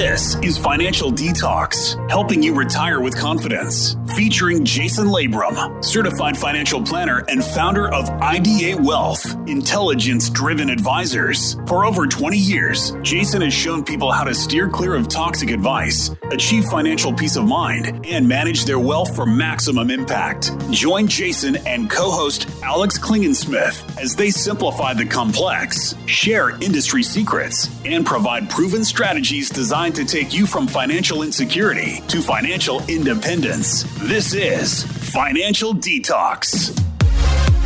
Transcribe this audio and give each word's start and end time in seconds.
This 0.00 0.34
is 0.36 0.56
Financial 0.56 1.12
Detox, 1.12 2.10
helping 2.10 2.42
you 2.42 2.54
retire 2.54 3.02
with 3.02 3.14
confidence. 3.14 3.98
Featuring 4.16 4.64
Jason 4.64 5.08
Labrum, 5.08 5.84
certified 5.84 6.38
financial 6.38 6.82
planner 6.82 7.22
and 7.28 7.44
founder 7.44 7.92
of 7.92 8.08
IDA 8.08 8.80
Wealth, 8.82 9.36
intelligence 9.46 10.30
driven 10.30 10.70
advisors. 10.70 11.56
For 11.66 11.84
over 11.84 12.06
20 12.06 12.38
years, 12.38 12.92
Jason 13.02 13.42
has 13.42 13.52
shown 13.52 13.84
people 13.84 14.10
how 14.10 14.24
to 14.24 14.34
steer 14.34 14.70
clear 14.70 14.94
of 14.94 15.06
toxic 15.06 15.50
advice, 15.50 16.10
achieve 16.30 16.64
financial 16.64 17.12
peace 17.12 17.36
of 17.36 17.46
mind, 17.46 18.06
and 18.06 18.26
manage 18.26 18.64
their 18.64 18.78
wealth 18.78 19.14
for 19.14 19.26
maximum 19.26 19.90
impact. 19.90 20.50
Join 20.70 21.08
Jason 21.08 21.56
and 21.66 21.90
co 21.90 22.10
host 22.10 22.48
Alex 22.62 22.98
Klingensmith 22.98 24.00
as 24.00 24.16
they 24.16 24.30
simplify 24.30 24.94
the 24.94 25.04
complex, 25.04 25.94
share 26.06 26.50
industry 26.62 27.02
secrets, 27.02 27.68
and 27.84 28.06
provide 28.06 28.48
proven 28.48 28.82
strategies 28.82 29.50
designed 29.50 29.89
to 29.92 30.04
take 30.04 30.32
you 30.32 30.46
from 30.46 30.66
financial 30.66 31.22
insecurity 31.22 32.00
to 32.08 32.20
financial 32.22 32.80
independence. 32.88 33.82
This 34.08 34.34
is 34.34 34.84
Financial 35.12 35.74
Detox. 35.74 36.76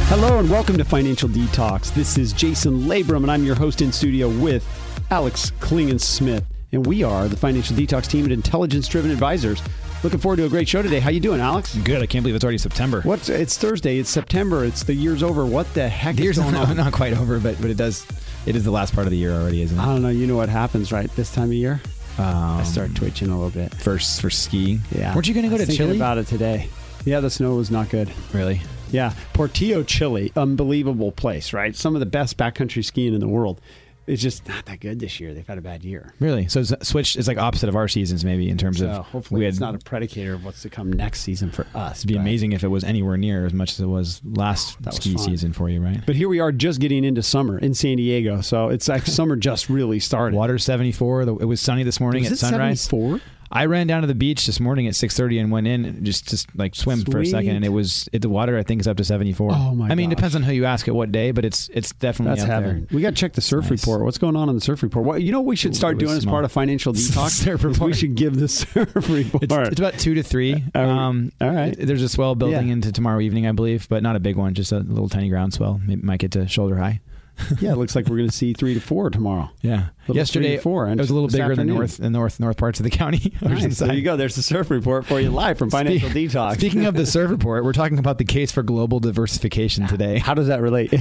Hello 0.09 0.39
and 0.39 0.49
welcome 0.51 0.77
to 0.79 0.85
Financial 0.85 1.29
Detox. 1.29 1.93
This 1.95 2.17
is 2.19 2.33
Jason 2.33 2.83
Labrum, 2.83 3.19
and 3.23 3.31
I'm 3.31 3.45
your 3.45 3.55
host 3.55 3.83
in 3.83 3.93
studio 3.93 4.29
with 4.29 4.65
Alex 5.11 5.51
Klingensmith. 5.61 6.45
And 6.73 6.87
we 6.87 7.03
are 7.03 7.29
the 7.29 7.37
Financial 7.37 7.77
Detox 7.77 8.07
team 8.09 8.25
at 8.25 8.33
Intelligence 8.33 8.89
Driven 8.89 9.11
Advisors. 9.11 9.63
Looking 10.03 10.19
forward 10.19 10.37
to 10.37 10.45
a 10.45 10.49
great 10.49 10.69
show 10.69 10.83
today. 10.83 11.01
How 11.01 11.09
you 11.11 11.21
doing, 11.21 11.41
Alex? 11.41 11.75
Good. 11.77 12.03
I 12.03 12.07
can't 12.07 12.23
believe 12.23 12.35
it's 12.35 12.45
already 12.45 12.59
September. 12.59 13.01
What's 13.03 13.29
it's 13.31 13.57
Thursday? 13.57 13.99
It's 13.99 14.11
September. 14.11 14.65
It's 14.65 14.83
the 14.83 14.93
year's 14.95 15.23
over. 15.23 15.47
What 15.47 15.73
the 15.73 15.89
heck 15.89 16.17
The 16.17 16.21
is 16.21 16.25
year's 16.25 16.39
going 16.39 16.53
not, 16.55 16.69
on? 16.69 16.77
not 16.77 16.93
quite 16.93 17.15
over, 17.15 17.39
but 17.41 17.59
but 17.61 17.71
it 17.71 17.77
does. 17.79 18.07
It 18.45 18.55
is 18.57 18.65
the 18.65 18.71
last 18.71 18.95
part 18.95 19.07
of 19.07 19.11
the 19.13 19.17
year 19.17 19.33
already, 19.33 19.63
isn't 19.63 19.79
it? 19.79 19.81
I 19.83 19.87
don't 19.87 20.03
know. 20.03 20.11
You 20.11 20.27
know 20.27 20.37
what 20.37 20.51
happens, 20.51 20.93
right? 20.93 21.11
This 21.17 21.33
time 21.33 21.45
of 21.45 21.53
year, 21.55 21.81
Um, 22.19 22.59
I 22.59 22.63
start 22.65 22.95
twitching 22.95 23.29
a 23.31 23.39
little 23.41 23.51
bit. 23.51 23.75
for 23.75 23.99
for 23.99 24.31
skiing. 24.31 24.81
Yeah. 24.95 25.15
Weren't 25.15 25.27
you 25.29 25.35
going 25.35 25.45
to 25.45 25.51
go 25.51 25.59
to 25.59 25.67
thinking 25.67 25.87
Chile? 25.87 25.97
about 25.97 26.19
it 26.19 26.27
today. 26.27 26.69
Yeah, 27.05 27.21
the 27.21 27.31
snow 27.31 27.55
was 27.57 27.71
not 27.71 27.91
good. 27.91 28.11
really? 28.33 28.63
Yeah, 28.91 29.13
Portillo, 29.33 29.83
Chile, 29.83 30.31
unbelievable 30.37 31.11
place, 31.11 31.53
right? 31.53 31.75
Some 31.75 31.95
of 31.97 32.01
the 32.01 32.07
best 32.07 32.37
backcountry 32.37 32.85
skiing 32.85 33.13
in 33.13 33.21
the 33.21 33.27
world. 33.29 33.61
It's 34.07 34.21
just 34.21 34.47
not 34.47 34.67
that 34.67 34.81
good 34.81 35.01
this 35.01 35.19
year. 35.19 35.33
They've 35.33 35.47
had 35.47 35.59
a 35.59 35.63
bad 35.63 35.85
year. 35.85 36.13
Really? 36.21 36.47
So 36.49 36.61
it's 36.61 36.73
switched 36.87 37.17
is 37.17 37.27
like 37.29 37.39
opposite 37.39 37.69
of 37.69 37.77
our 37.77 37.89
seasons, 37.89 38.25
maybe 38.25 38.49
in 38.51 38.59
terms 38.59 38.79
So 38.79 38.89
of 38.89 39.07
hopefully 39.07 39.41
we 39.41 39.47
it's 39.47 39.61
not 39.61 39.75
a 39.75 39.79
predicator 39.79 40.35
of 40.35 40.45
what's 40.45 40.63
to 40.63 40.71
come 40.71 40.93
next 40.93 41.21
season 41.21 41.51
for 41.51 41.67
us. 41.75 42.01
It'd 42.01 42.09
be 42.09 42.17
amazing 42.17 42.53
if 42.53 42.65
it 42.65 42.69
was 42.69 42.85
anywhere 42.85 43.17
near 43.17 43.47
as 43.47 43.53
much 43.55 43.73
as 43.73 43.81
it 43.81 43.87
was 43.87 44.21
last 44.25 44.83
That 44.83 44.95
ski 44.95 45.15
fun. 45.15 45.25
season 45.25 45.53
for 45.53 45.69
you, 45.69 45.81
right? 45.81 46.01
But 46.05 46.17
here 46.17 46.29
we 46.29 46.41
are, 46.41 46.53
just 46.53 46.81
getting 46.81 47.05
into 47.05 47.23
summer 47.23 47.59
in 47.59 47.73
San 47.75 47.97
Diego. 47.97 48.41
So 48.43 48.69
it's 48.69 48.89
like 48.89 49.07
summer 49.07 49.37
just 49.37 49.71
really 49.71 50.01
started. 50.01 50.37
Water 50.37 50.59
seventy 50.59 50.93
four. 50.93 51.23
It 51.23 51.47
was 51.47 51.61
sunny 51.61 51.83
this 51.83 52.01
morning 52.01 52.25
Was 52.25 52.33
at 52.33 52.39
sunrise. 52.39 52.83
74? 52.83 53.21
I 53.55 53.67
ran 53.67 53.87
down 53.87 54.01
to 54.01 54.09
the 54.09 54.15
beach 54.17 54.47
this 54.47 54.59
morning 54.59 54.89
at 54.89 54.97
six 54.97 55.17
thirty 55.17 55.39
and 55.39 55.51
went 55.53 55.69
in 55.69 55.85
and 55.85 56.05
just 56.05 56.29
to 56.31 56.47
like 56.57 56.75
swim 56.75 57.05
for 57.05 57.21
a 57.21 57.25
second, 57.27 57.55
and 57.55 57.65
it 57.65 57.69
was 57.69 58.09
it, 58.13 58.21
the 58.21 58.29
water 58.29 58.59
I 58.59 58.65
think 58.65 58.81
is 58.81 58.89
up 58.89 58.97
to 58.97 59.05
seventy 59.05 59.33
four. 59.33 59.51
Oh, 59.53 59.75
my 59.75 59.89
I 59.89 59.95
mean, 59.95 60.11
gosh. 60.11 60.17
depends 60.17 60.35
on 60.37 60.43
who 60.43 60.53
you 60.53 60.65
ask 60.65 60.89
at 60.89 60.95
what 60.95 61.13
day, 61.13 61.31
but 61.31 61.45
it's 61.45 61.69
it's 61.73 61.93
definitely 61.93 62.35
That's 62.37 62.43
up 62.51 62.63
heaven. 62.63 62.89
We 62.91 63.01
got 63.01 63.11
to 63.11 63.17
check 63.17 63.35
the 63.35 63.41
surf 63.41 63.71
nice. 63.71 63.81
report. 63.87 64.03
What's 64.05 64.19
going 64.19 64.35
on 64.35 64.49
on 64.49 64.57
the 64.57 64.61
surf 64.61 64.83
report? 64.83 65.05
What, 65.07 65.23
you 65.23 65.31
know 65.31 65.39
what 65.41 65.47
we 65.47 65.55
should 65.57 65.77
start 65.77 65.93
it 65.93 66.03
was 66.03 66.11
doing 66.11 66.19
as 66.19 66.25
part 66.27 66.45
of 66.45 66.51
financial 66.51 66.93
detox? 66.95 67.31
Surf 67.31 67.65
is 67.65 67.79
we 67.79 67.93
should 67.95 68.17
give 68.17 68.41
the 68.41 68.49
surf 68.49 68.93
report. 68.95 69.45
It's, 69.45 69.69
it's 69.71 69.79
about 69.81 69.99
two 70.01 70.15
to 70.15 70.23
three. 70.25 70.55
All 70.75 70.83
right. 70.83 70.91
Um, 70.91 71.31
All 71.41 71.51
right. 71.51 71.77
There's 71.79 72.03
a 72.03 72.09
swell 72.09 72.35
building 72.35 72.67
Yeah. 72.67 72.73
into 72.73 72.91
tomorrow 72.91 73.21
evening, 73.21 73.47
I 73.47 73.53
believe, 73.53 73.89
but 73.89 74.03
not 74.03 74.17
a 74.17 74.21
big 74.21 74.35
one, 74.37 74.55
just 74.55 74.73
a 74.73 74.81
little 74.81 75.09
tiny 75.09 75.29
ground 75.29 75.55
swell. 75.55 75.81
Maybe 75.87 76.03
might 76.03 76.19
get 76.19 76.33
to 76.33 76.49
shoulder 76.49 76.77
high. 76.77 77.01
yeah, 77.61 77.73
it 77.73 77.77
looks 77.79 77.97
like 77.97 78.07
we're 78.07 78.17
going 78.17 78.29
to 78.29 78.35
see 78.37 78.53
three 78.53 78.75
to 78.75 78.81
four 78.81 79.11
tomorrow. 79.11 79.51
Yeah. 79.61 79.89
Little 80.07 80.17
Yesterday, 80.17 80.57
four, 80.59 80.87
and 80.87 81.01
it 81.01 81.03
was 81.03 81.11
a 81.11 81.15
little 81.15 81.29
bigger 81.29 81.51
in 81.53 81.59
the 81.59 81.65
north, 81.65 81.97
the 81.97 82.09
north, 82.11 82.39
north 82.39 82.57
parts 82.57 82.79
of 82.79 82.85
the 82.85 82.91
county. 82.91 83.33
Nice. 83.43 83.79
There 83.79 83.93
you 83.93 84.03
go. 84.03 84.17
There's 84.17 84.37
the 84.37 84.43
surf 84.43 84.71
report 84.71 85.05
for 85.07 85.19
you 85.21 85.31
live 85.31 85.59
from 85.59 85.71
Financial 85.71 86.09
Speak- 86.11 86.31
Detox. 86.31 86.55
Speaking 86.59 86.87
of 86.87 86.95
the 86.95 87.07
surf 87.07 87.31
report, 87.31 87.65
we're 87.65 87.73
talking 87.73 87.99
about 87.99 88.19
the 88.19 88.25
case 88.25 88.53
for 88.53 88.63
global 88.63 89.01
diversification 89.01 89.87
today. 89.87 90.19
How 90.19 90.35
does 90.35 90.47
that 90.47 90.61
relate? 90.61 90.93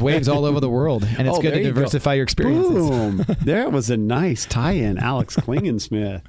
Waves 0.00 0.28
all 0.28 0.44
over 0.44 0.60
the 0.60 0.68
world, 0.70 1.04
and 1.18 1.26
it's 1.26 1.38
Oh, 1.38 1.40
good 1.40 1.52
to 1.54 1.58
you 1.58 1.64
diversify 1.64 2.14
your 2.14 2.24
experiences. 2.24 2.90
Boom. 2.90 3.24
there 3.42 3.68
was 3.70 3.88
a 3.90 3.96
nice 3.96 4.44
tie-in. 4.46 4.98
Alex 4.98 5.36
Klingensmith, 5.36 6.22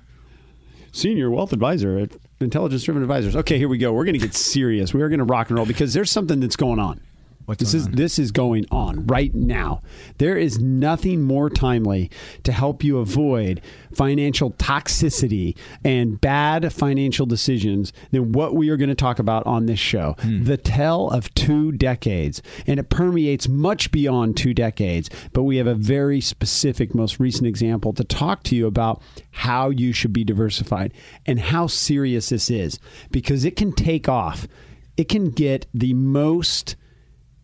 senior 0.92 1.30
wealth 1.30 1.52
advisor 1.54 1.98
at 2.00 2.12
Intelligence 2.40 2.84
Driven 2.84 3.02
Advisors. 3.02 3.36
Okay, 3.36 3.58
here 3.58 3.68
we 3.70 3.78
go. 3.78 3.92
We're 3.94 4.06
going 4.06 4.14
to 4.14 4.20
get 4.26 4.34
serious. 4.36 4.94
We 4.94 5.02
are 5.02 5.10
going 5.10 5.20
to 5.20 5.26
rock 5.26 5.50
and 5.50 5.58
roll 5.58 5.66
because 5.66 5.94
there's 5.94 6.12
something 6.12 6.40
that's 6.40 6.56
going 6.56 6.80
on. 6.80 7.02
What's 7.46 7.60
this 7.60 7.74
is 7.74 7.88
on? 7.88 7.92
this 7.94 8.20
is 8.20 8.32
going 8.32 8.66
on 8.72 9.06
right 9.08 9.34
now. 9.34 9.82
There 10.18 10.38
is 10.38 10.60
nothing 10.60 11.22
more 11.22 11.50
timely 11.50 12.10
to 12.44 12.52
help 12.52 12.84
you 12.84 13.00
avoid 13.00 13.62
financial 13.94 14.52
toxicity 14.52 15.58
and 15.84 16.20
bad 16.22 16.72
financial 16.72 17.26
decisions 17.26 17.92
than 18.12 18.32
what 18.32 18.56
we 18.56 18.70
are 18.70 18.78
going 18.78 18.90
to 18.90 18.96
talk 18.96 19.20
about 19.20 19.46
on 19.46 19.66
this 19.66 19.80
show. 19.80 20.16
Hmm. 20.20 20.44
The 20.44 20.58
tell 20.58 21.10
of 21.10 21.34
two 21.34 21.72
decades, 21.74 22.42
and 22.66 22.80
it 22.80 22.90
permeates 22.90 23.50
much 23.50 23.92
beyond 23.92 24.38
two 24.38 24.54
decades. 24.54 25.10
But 25.34 25.44
we 25.44 25.58
have 25.58 25.68
a 25.68 25.76
very 25.76 26.22
specific, 26.22 26.96
most 26.96 27.20
recent 27.20 27.48
example 27.48 27.94
to 27.94 28.04
talk 28.04 28.44
to 28.44 28.56
you 28.56 28.68
about 28.68 29.02
how 29.32 29.70
you 29.70 29.92
should 29.92 30.14
be 30.14 30.24
diversified 30.24 30.94
and 31.26 31.40
how 31.40 31.68
serious 31.68 32.30
this 32.30 32.50
is 32.50 32.80
because 33.12 33.44
it 33.44 33.56
can 33.56 33.74
take 33.74 34.08
off. 34.08 34.48
It 34.96 35.10
can 35.10 35.32
get 35.32 35.66
the 35.74 35.94
most 35.94 36.76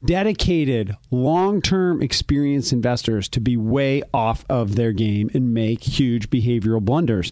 dedicated, 0.04 0.96
long 1.12 1.62
term 1.62 2.02
experienced 2.02 2.74
investors 2.74 3.28
to 3.30 3.40
be 3.40 3.58
way 3.58 4.02
off 4.14 4.46
of 4.50 4.76
their 4.76 4.92
game 4.92 5.30
and 5.34 5.54
make 5.54 5.84
huge 5.84 6.30
behavioral 6.30 6.82
blunders. 6.82 7.32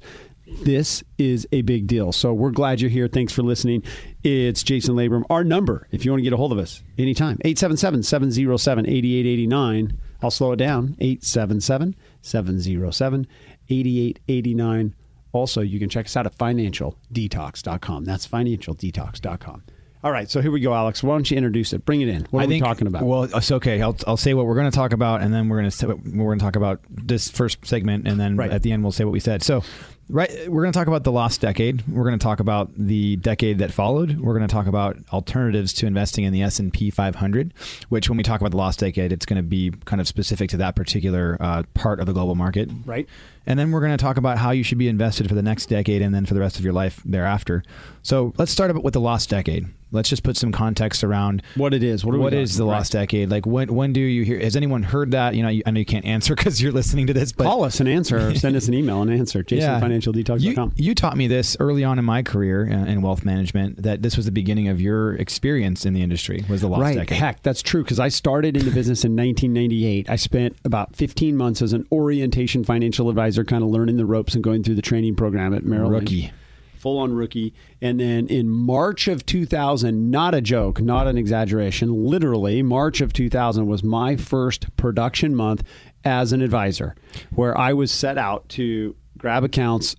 This 0.63 1.03
is 1.17 1.45
a 1.51 1.61
big 1.63 1.88
deal. 1.88 2.11
So 2.11 2.33
we're 2.33 2.51
glad 2.51 2.79
you're 2.79 2.89
here. 2.89 3.07
Thanks 3.07 3.33
for 3.33 3.44
listening. 3.44 3.83
It's 4.23 4.63
Jason 4.63 4.95
Labrum. 4.95 5.23
Our 5.29 5.44
number, 5.44 5.88
if 5.91 6.06
you 6.06 6.11
want 6.11 6.19
to 6.19 6.23
get 6.23 6.33
a 6.33 6.38
hold 6.38 6.53
of 6.53 6.57
us 6.57 6.83
anytime, 6.97 7.38
877 7.44 8.03
707 8.03 8.85
8889. 8.85 10.00
I'll 10.22 10.31
slow 10.31 10.53
it 10.53 10.57
down 10.57 10.95
877 11.00 11.95
707 12.22 13.27
8889. 13.69 14.95
Also, 15.33 15.61
you 15.61 15.79
can 15.79 15.89
check 15.89 16.06
us 16.06 16.16
out 16.16 16.25
at 16.25 16.38
financialdetox.com. 16.38 18.06
That's 18.06 18.27
financialdetox.com. 18.27 19.63
All 20.03 20.12
right, 20.12 20.30
so 20.30 20.41
here 20.41 20.52
we 20.52 20.59
go, 20.59 20.74
Alex. 20.75 21.02
Why 21.02 21.16
don't 21.16 21.30
you 21.30 21.38
introduce 21.38 21.74
it? 21.74 21.84
Bring 21.84 22.02
it 22.02 22.08
in. 22.08 22.22
What 22.30 22.41
are 22.41 22.44
I 22.44 22.47
think, 22.47 22.63
we 22.63 22.68
talking 22.68 22.88
about? 22.88 23.03
Well, 23.03 23.24
it's 23.24 23.52
okay. 23.52 23.81
I'll, 23.81 23.97
I'll 24.06 24.16
say 24.16 24.35
what 24.35 24.46
we're 24.46 24.53
going 24.56 24.69
to 24.69 24.75
talk 24.75 24.94
about, 24.94 25.22
and 25.22 25.34
then 25.34 25.50
we're 25.50 25.59
going 25.59 25.72
to 25.72 25.88
we're 25.88 26.25
going 26.28 26.40
to 26.40 26.46
talk 26.46 26.56
about 26.56 26.81
this 26.90 27.30
first 27.31 27.66
segment, 27.66 28.07
and 28.07 28.19
then 28.19 28.38
Right. 28.38 28.52
at 28.52 28.62
the 28.62 28.72
end 28.72 28.84
we'll 28.84 28.91
say 28.91 29.06
what 29.06 29.12
we 29.12 29.19
said. 29.19 29.41
So, 29.41 29.63
right, 30.07 30.30
we're 30.47 30.62
going 30.62 30.72
to 30.72 30.78
talk 30.78 30.88
about 30.88 31.03
the 31.03 31.12
lost 31.12 31.41
decade. 31.41 31.84
We're 31.88 32.03
going 32.03 32.18
to 32.18 32.24
talk 32.24 32.40
about 32.40 32.69
the 32.78 33.16
decade 33.16 33.57
that 33.57 33.72
followed. 33.72 34.19
We're 34.19 34.36
going 34.38 34.47
to 34.47 34.53
talk 34.53 34.68
about 34.68 34.97
alternatives 35.12 35.74
to 35.74 35.88
investing 35.88 36.25
in 36.25 36.31
the 36.31 36.44
S 36.44 36.59
and 36.59 36.72
P 36.72 36.91
500. 36.91 37.52
Which, 37.90 38.07
when 38.07 38.18
we 38.18 38.24
talk 38.24 38.40
about 38.40 38.52
the 38.52 38.57
lost 38.57 38.80
decade, 38.80 39.12
it's 39.12 39.25
going 39.25 39.38
to 39.38 39.44
be 39.44 39.72
kind 39.86 40.00
of 40.00 40.07
specific 40.07 40.52
to 40.52 40.57
that 40.57 40.75
particular 40.75 41.38
uh, 41.40 41.63
part 41.74 42.00
of 42.00 42.06
the 42.06 42.13
global 42.13 42.36
market, 42.36 42.69
right? 42.86 43.09
And 43.47 43.58
then 43.58 43.72
we're 43.72 43.80
going 43.80 43.97
to 43.97 43.97
talk 43.97 44.18
about 44.18 44.38
how 44.38 44.52
you 44.52 44.62
should 44.63 44.78
be 44.78 44.88
invested 44.88 45.28
for 45.28 45.34
the 45.35 45.41
next 45.41 45.68
decade 45.68 46.02
and 46.03 46.13
then 46.13 46.25
for 46.25 46.34
the 46.35 46.40
rest 46.40 46.59
of 46.59 46.63
your 46.66 46.74
life 46.74 47.02
thereafter. 47.06 47.63
So 48.03 48.34
let's 48.38 48.52
start 48.52 48.69
up 48.69 48.84
with 48.84 48.94
the 48.94 49.02
lost 49.02 49.30
decade. 49.30 49.68
Let's 49.94 50.09
just 50.09 50.22
put 50.24 50.35
some 50.35 50.52
context 50.52 51.02
around 51.02 51.41
What 51.56 51.74
it 51.74 51.81
is. 51.81 52.03
What, 52.03 52.18
what 52.19 52.34
is 52.34 52.57
the 52.57 52.66
right. 52.66 52.72
lost 52.72 52.91
decade? 52.91 53.30
Like 53.30 53.46
when 53.46 53.74
when 53.74 53.94
do 53.94 54.02
you 54.02 54.25
hear? 54.25 54.38
Has 54.38 54.57
anyone 54.57 54.84
heard 54.84 55.12
that? 55.12 55.34
You 55.34 55.44
know, 55.44 55.47
you, 55.50 55.63
I 55.66 55.72
know 55.72 55.80
you 55.80 55.86
can't 55.86 56.03
answer 56.03 56.36
because 56.36 56.62
you're 56.62 56.74
listening 56.74 57.07
to 57.07 57.13
this, 57.13 57.31
but 57.31 57.46
Call 57.46 57.63
us 57.63 57.80
and 57.80 57.88
answer, 57.88 58.18
or 58.28 58.36
send 58.36 58.57
us 58.57 58.68
an 58.68 58.74
email 58.80 59.02
and 59.02 59.09
answer. 59.09 59.44
JasonFinancialDetox.com. 59.44 60.74
you, 60.75 60.88
you 60.90 60.94
taught 60.96 61.16
me 61.16 61.28
this 61.28 61.56
early 61.62 61.84
on 61.86 62.00
in 62.00 62.06
my 62.06 62.22
career 62.22 62.66
in, 62.66 62.86
in 62.88 63.02
wealth 63.02 63.24
management 63.24 63.81
that 63.84 64.02
this 64.02 64.18
was 64.18 64.25
the 64.25 64.31
beginning 64.31 64.68
of 64.68 64.81
your 64.81 65.16
experience 65.16 65.86
in 65.86 65.94
the 65.94 66.02
industry 66.02 66.44
was 66.50 66.62
the 66.62 66.68
lost 66.68 66.81
Right. 66.81 66.96
decade. 66.97 67.18
Heck, 67.18 67.44
that's 67.44 67.62
true 67.62 67.84
because 67.84 68.00
I 68.00 68.09
started 68.09 68.57
in 68.57 68.66
the 68.66 68.72
business 68.72 69.06
in 69.06 69.16
1998. 69.16 70.09
I 70.09 70.16
spent 70.18 70.57
about 70.66 70.96
15 70.97 71.36
months 71.38 71.62
as 71.62 71.72
an 71.74 71.88
orientation 71.94 72.63
financial 72.66 73.10
advisor, 73.10 73.37
kind 73.44 73.63
of 73.63 73.69
learning 73.69 73.98
the 73.98 74.06
ropes 74.06 74.36
and 74.36 74.44
going 74.44 74.63
through 74.63 74.75
the 74.75 74.81
training 74.81 75.16
program 75.16 75.54
at 75.54 75.63
Merrill 75.63 75.89
Rookie. 75.89 76.31
Full 76.78 77.00
on 77.00 77.13
rookie. 77.13 77.56
And 77.81 78.00
then 78.00 78.28
in 78.28 78.48
March 78.48 79.07
of 79.07 79.25
2000, 79.25 80.12
not 80.12 80.36
a 80.36 80.42
joke, 80.42 80.80
not 80.80 81.07
an 81.07 81.18
exaggeration, 81.18 82.06
literally, 82.06 82.62
March 82.62 83.01
of 83.01 83.13
2000 83.13 83.66
was 83.66 83.84
my 83.84 84.16
first 84.16 84.75
production 84.78 85.34
month 85.36 85.63
as 86.04 86.34
an 86.34 86.42
advisor, 86.42 86.95
where 87.34 87.57
I 87.57 87.74
was 87.74 87.92
set 87.92 88.18
out 88.19 88.48
to 88.50 88.95
grab 89.18 89.44
accounts, 89.44 89.95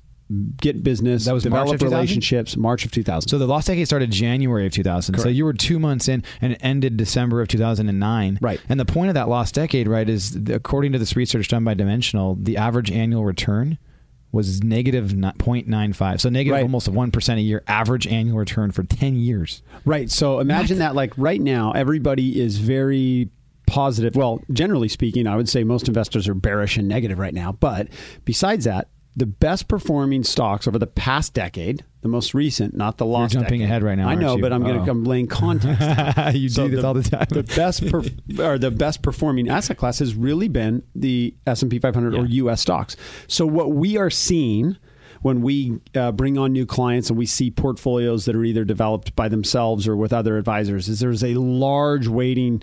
get 0.61 0.83
business, 0.83 1.25
That 1.25 1.33
was 1.33 1.45
March 1.47 1.67
develop 1.71 1.83
of 1.83 1.83
relationships. 1.91 2.57
March 2.57 2.85
of 2.85 2.91
2000. 2.93 3.29
So 3.29 3.39
the 3.39 3.47
lost 3.47 3.67
decade 3.67 3.87
started 3.87 4.11
January 4.11 4.67
of 4.67 4.73
2000. 4.73 5.19
So 5.19 5.29
you 5.29 5.45
were 5.45 5.55
two 5.55 5.79
months 5.79 6.09
in 6.09 6.23
and 6.41 6.53
it 6.53 6.61
ended 6.63 6.97
December 6.97 7.41
of 7.41 7.49
2009. 7.49 8.39
Right. 8.41 8.61
And 8.69 8.79
the 8.79 8.85
point 8.85 9.09
of 9.09 9.15
that 9.15 9.29
lost 9.29 9.55
decade, 9.55 9.89
right, 9.89 10.09
is 10.09 10.37
according 10.51 10.93
to 10.93 10.99
this 10.99 11.17
research 11.17 11.49
done 11.49 11.65
by 11.65 11.75
Dimensional, 11.75 12.35
the 12.35 12.57
average 12.57 12.91
annual 12.91 13.25
return 13.25 13.79
was 14.31 14.63
negative 14.63 15.13
0.95. 15.13 16.21
So 16.21 16.29
negative 16.29 16.53
Right. 16.57 16.63
almost 16.63 16.89
1% 16.93 17.39
a 17.39 17.41
year 17.41 17.63
average 17.67 18.07
annual 18.07 18.37
return 18.37 18.71
for 18.71 18.83
10 18.83 19.17
years. 19.17 19.63
Right. 19.87 20.11
So 20.11 20.41
imagine 20.41 20.79
that, 20.81 20.95
like 20.95 21.15
right 21.17 21.41
now, 21.41 21.73
everybody 21.73 22.39
is 22.39 22.59
very 22.59 23.31
positive. 23.67 24.15
Well, 24.17 24.43
generally 24.53 24.89
speaking, 24.89 25.27
I 25.27 25.37
would 25.37 25.49
say 25.49 25.65
most 25.65 25.89
investors 25.89 26.29
are 26.29 26.35
bearish 26.35 26.77
and 26.77 26.87
negative 26.87 27.19
right 27.19 27.33
now. 27.33 27.53
But 27.53 27.89
besides 28.27 28.67
that, 28.67 28.89
the 29.19 29.27
best 29.27 29.67
performing 29.67 30.23
stocks 30.23 30.69
over 30.69 30.79
the 30.79 30.87
past 30.87 31.35
decade, 31.35 31.85
the 32.03 32.09
most 32.09 32.35
recent, 32.35 32.77
not 32.77 32.99
the 32.99 33.05
lost. 33.05 33.35
You're 33.35 33.43
jumping 33.43 33.59
decade. 33.59 33.71
ahead 33.71 33.83
right 33.83 33.97
now. 33.97 34.09
I 34.09 34.15
know, 34.15 34.39
but 34.39 34.53
I'm 34.53 34.63
going 34.63 34.85
to 34.85 34.91
I'm 34.91 35.03
laying 35.03 35.27
context. 35.27 35.81
you 36.37 36.49
So 36.49 36.69
do 36.69 36.77
this 36.77 36.83
the, 36.83 36.87
all 36.87 36.95
the 36.95 37.03
time. 37.03 37.27
the 37.29 37.43
best 37.43 37.85
per, 37.91 38.05
or 38.43 38.59
the 38.59 38.71
best 38.71 39.03
performing 39.03 39.49
asset 39.49 39.77
class 39.77 39.99
has 39.99 40.15
really 40.15 40.47
been 40.47 40.85
the 40.95 41.35
S 41.49 41.63
and 41.63 41.71
P 41.71 41.81
500 41.81 42.15
or 42.15 42.27
U.S. 42.27 42.61
stocks. 42.61 42.97
So 43.27 43.45
what 43.45 43.73
we 43.73 43.97
are 43.97 44.11
seeing 44.11 44.77
when 45.23 45.43
we 45.43 45.81
uh, 45.97 46.13
bring 46.13 46.39
on 46.39 46.53
new 46.53 46.65
clients 46.65 47.11
and 47.11 47.19
we 47.19 47.27
see 47.27 47.51
portfolios 47.51 48.25
that 48.27 48.37
are 48.37 48.45
either 48.45 48.65
developed 48.65 49.17
by 49.17 49.29
themselves 49.29 49.89
or 49.89 49.97
with 49.97 50.13
other 50.13 50.39
advisors 50.39 50.89
is 50.89 51.01
there's 51.01 51.25
a 51.25 51.35
large 51.35 52.07
weighting 52.07 52.63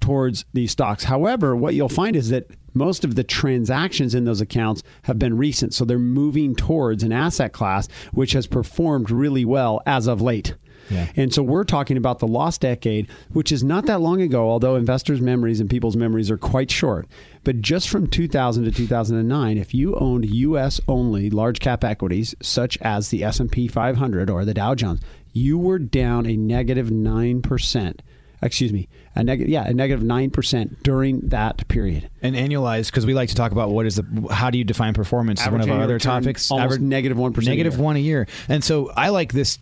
towards 0.00 0.44
these 0.52 0.70
stocks. 0.70 1.04
However, 1.04 1.56
what 1.56 1.72
you'll 1.74 1.88
find 1.88 2.14
is 2.14 2.28
that 2.28 2.50
most 2.74 3.04
of 3.04 3.14
the 3.14 3.24
transactions 3.24 4.14
in 4.14 4.24
those 4.24 4.40
accounts 4.40 4.82
have 5.02 5.18
been 5.18 5.36
recent. 5.36 5.74
So 5.74 5.84
they're 5.84 5.98
moving 5.98 6.54
towards 6.54 7.02
an 7.02 7.12
asset 7.12 7.52
class 7.52 7.88
which 8.12 8.32
has 8.32 8.46
performed 8.46 9.10
really 9.10 9.44
well 9.44 9.80
as 9.86 10.06
of 10.06 10.20
late. 10.20 10.54
Yeah. 10.90 11.08
And 11.16 11.32
so 11.32 11.42
we're 11.42 11.64
talking 11.64 11.96
about 11.96 12.18
the 12.18 12.26
lost 12.26 12.60
decade, 12.60 13.08
which 13.32 13.52
is 13.52 13.64
not 13.64 13.86
that 13.86 14.00
long 14.00 14.20
ago, 14.20 14.48
although 14.48 14.76
investors' 14.76 15.20
memories 15.20 15.60
and 15.60 15.70
people's 15.70 15.96
memories 15.96 16.30
are 16.30 16.38
quite 16.38 16.70
short. 16.70 17.06
But 17.42 17.60
just 17.60 17.88
from 17.88 18.06
2000 18.06 18.64
to 18.64 18.70
2009, 18.70 19.58
if 19.58 19.74
you 19.74 19.94
owned 19.96 20.26
US 20.26 20.80
only 20.86 21.30
large 21.30 21.60
cap 21.60 21.84
equities 21.84 22.34
such 22.42 22.78
as 22.78 23.08
the 23.08 23.24
S&P 23.24 23.68
500 23.68 24.30
or 24.30 24.44
the 24.44 24.54
Dow 24.54 24.74
Jones, 24.74 25.00
you 25.32 25.58
were 25.58 25.78
down 25.78 26.26
a 26.26 26.36
negative 26.36 26.88
9% 26.88 28.00
excuse 28.46 28.72
me, 28.72 28.88
a 29.16 29.24
negative, 29.24 29.50
yeah, 29.50 29.64
a 29.66 29.72
negative 29.72 30.04
nine 30.04 30.30
percent 30.30 30.82
during 30.82 31.20
that 31.28 31.66
period. 31.68 32.10
And 32.22 32.34
annualized, 32.36 32.86
because 32.86 33.06
we 33.06 33.14
like 33.14 33.28
to 33.30 33.34
talk 33.34 33.52
about 33.52 33.70
what 33.70 33.86
is 33.86 33.96
the 33.96 34.28
how 34.30 34.50
do 34.50 34.58
you 34.58 34.64
define 34.64 34.94
performance? 34.94 35.40
is 35.40 35.48
one 35.48 35.60
of 35.60 35.70
our 35.70 35.82
other 35.82 35.98
topics. 35.98 36.50
almost 36.50 36.64
Average- 36.64 36.80
negative 36.82 37.16
1 37.18 37.34
a 37.36 37.40
negative 37.40 37.78
one 37.78 37.96
a 37.96 38.00
year. 38.00 38.26
And 38.48 38.62
so 38.62 38.90
I 38.96 39.08
like 39.10 39.32
this, 39.32 39.58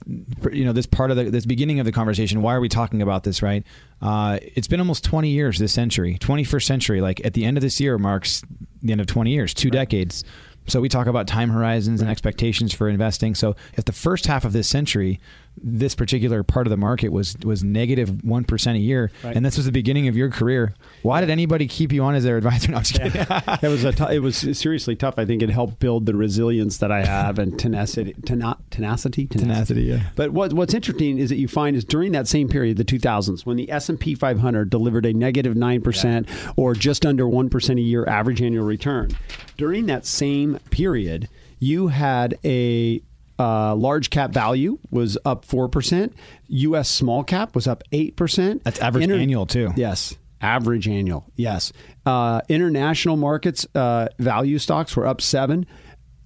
you 0.52 0.64
know, 0.64 0.72
this 0.72 0.86
part 0.86 1.10
of 1.10 1.16
the 1.16 1.24
this 1.24 1.46
beginning 1.46 1.80
of 1.80 1.86
the 1.86 1.92
conversation. 1.92 2.42
Why 2.42 2.54
are 2.54 2.60
we 2.60 2.68
talking 2.68 3.02
about 3.02 3.24
this? 3.24 3.42
Right? 3.42 3.64
Uh, 4.00 4.38
it's 4.42 4.68
been 4.68 4.80
almost 4.80 5.04
twenty 5.04 5.30
years 5.30 5.58
this 5.58 5.72
century, 5.72 6.18
twenty 6.18 6.44
first 6.44 6.66
century. 6.66 7.00
Like 7.00 7.24
at 7.24 7.34
the 7.34 7.44
end 7.44 7.56
of 7.56 7.62
this 7.62 7.80
year 7.80 7.98
marks 7.98 8.42
the 8.82 8.92
end 8.92 9.00
of 9.00 9.06
twenty 9.06 9.32
years, 9.32 9.54
two 9.54 9.70
decades. 9.70 10.24
So 10.68 10.80
we 10.80 10.88
talk 10.88 11.08
about 11.08 11.26
time 11.26 11.50
horizons 11.50 12.00
and 12.00 12.08
expectations 12.08 12.72
for 12.72 12.88
investing. 12.88 13.34
So 13.34 13.56
if 13.74 13.84
the 13.84 13.92
first 13.92 14.26
half 14.26 14.44
of 14.44 14.52
this 14.52 14.68
century, 14.68 15.18
this 15.64 15.94
particular 15.94 16.42
part 16.42 16.66
of 16.66 16.70
the 16.70 16.76
market 16.76 17.10
was 17.10 17.36
was 17.44 17.62
negative 17.62 18.24
one 18.24 18.44
percent 18.44 18.76
a 18.76 18.80
year, 18.80 19.10
Right. 19.22 19.36
and 19.36 19.44
this 19.44 19.56
was 19.56 19.66
the 19.66 19.72
beginning 19.72 20.08
of 20.08 20.16
your 20.16 20.30
career, 20.30 20.74
why 21.02 21.20
did 21.20 21.30
anybody 21.30 21.66
keep 21.68 21.92
you 21.92 22.02
on 22.02 22.14
as 22.14 22.24
their 22.24 22.36
advisor? 22.36 22.72
No, 22.72 22.80
kidding. 22.80 23.12
it 23.20 23.62
was 23.68 23.84
a 23.84 23.92
t- 23.92 24.14
it 24.14 24.20
was 24.20 24.36
seriously 24.36 24.96
tough. 24.96 25.14
I 25.18 25.24
think 25.26 25.42
it 25.42 25.50
helped 25.50 25.78
build 25.78 26.06
the 26.06 26.14
resilience 26.14 26.78
that 26.78 26.90
I 26.90 27.04
have 27.04 27.38
and 27.38 27.58
tenacity, 27.58 28.14
tena- 28.22 28.58
tenacity, 28.70 29.26
Tenacity, 29.26 29.82
yeah. 29.82 30.04
But 30.16 30.30
what, 30.32 30.52
what's 30.52 30.74
interesting 30.74 31.18
is 31.18 31.28
that 31.30 31.36
you 31.36 31.48
find 31.48 31.76
is 31.76 31.84
during 31.84 32.12
that 32.12 32.26
same 32.28 32.48
period, 32.48 32.76
the 32.76 32.84
2000s, 32.84 33.44
when 33.44 33.56
the 33.56 33.70
S 33.70 33.88
and 33.88 33.98
P 34.00 34.14
500 34.14 34.70
delivered 34.70 35.04
a 35.06 35.12
negative 35.12 35.54
nine 35.56 35.82
percent 35.82 36.28
or 36.56 36.74
just 36.74 37.04
under 37.04 37.28
one 37.28 37.48
percent 37.50 37.78
a 37.78 37.82
year 37.82 38.06
average 38.06 38.40
annual 38.42 38.64
return. 38.64 39.10
During 39.56 39.86
that 39.86 40.06
same 40.06 40.58
period, 40.70 41.28
you 41.58 41.88
had 41.88 42.38
a 42.44 43.00
uh, 43.42 43.74
large 43.74 44.10
cap 44.10 44.30
value 44.30 44.78
was 44.90 45.18
up 45.24 45.44
four 45.44 45.68
percent. 45.68 46.14
U.S. 46.48 46.88
small 46.88 47.24
cap 47.24 47.54
was 47.54 47.66
up 47.66 47.82
eight 47.90 48.16
percent. 48.16 48.62
That's 48.62 48.78
average 48.78 49.10
annual, 49.10 49.46
too. 49.46 49.70
Yes. 49.76 50.16
Average 50.40 50.88
annual, 50.88 51.24
yes. 51.36 51.72
Uh, 52.04 52.40
international 52.48 53.16
markets 53.16 53.64
uh, 53.76 54.08
value 54.18 54.58
stocks 54.58 54.96
were 54.96 55.06
up 55.06 55.20
seven. 55.20 55.66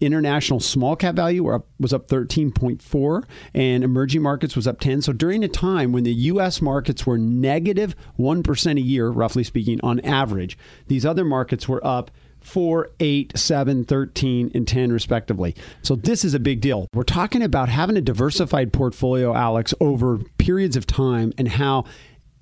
International 0.01 0.59
small 0.59 0.97
cap 0.97 1.15
value 1.15 1.43
were 1.45 1.55
up, 1.55 1.67
was 1.79 1.93
up 1.93 2.09
13.4 2.09 3.25
and 3.55 3.85
emerging 3.85 4.23
markets 4.23 4.57
was 4.57 4.67
up 4.67 4.81
10. 4.81 5.03
So 5.03 5.13
during 5.13 5.45
a 5.45 5.49
time 5.49 5.93
when 5.93 6.05
the 6.05 6.13
US 6.13 6.63
markets 6.63 7.07
were 7.07 7.19
negative 7.19 7.95
1 8.17 8.43
a 8.67 8.73
year, 8.75 9.09
roughly 9.09 9.45
speaking, 9.45 9.81
on 9.83 10.01
average, 10.01 10.57
these 10.87 11.05
other 11.05 11.25
markets 11.25 11.69
were 11.69 11.87
up 11.87 12.11
4, 12.47 12.91
8, 13.01 13.37
7, 13.37 13.85
13, 13.85 14.53
and 14.55 14.69
10, 14.69 14.93
respectively. 14.93 15.55
So 15.83 15.97
this 15.97 16.25
is 16.25 16.33
a 16.33 16.39
big 16.39 16.61
deal. 16.61 16.89
We're 16.95 17.03
talking 17.03 17.43
about 17.43 17.69
having 17.69 17.97
a 17.97 18.01
diversified 18.01 18.73
portfolio, 18.73 19.35
Alex, 19.35 19.75
over 19.81 20.19
periods 20.39 20.77
of 20.77 20.87
time 20.87 21.33
and 21.37 21.49
how 21.49 21.85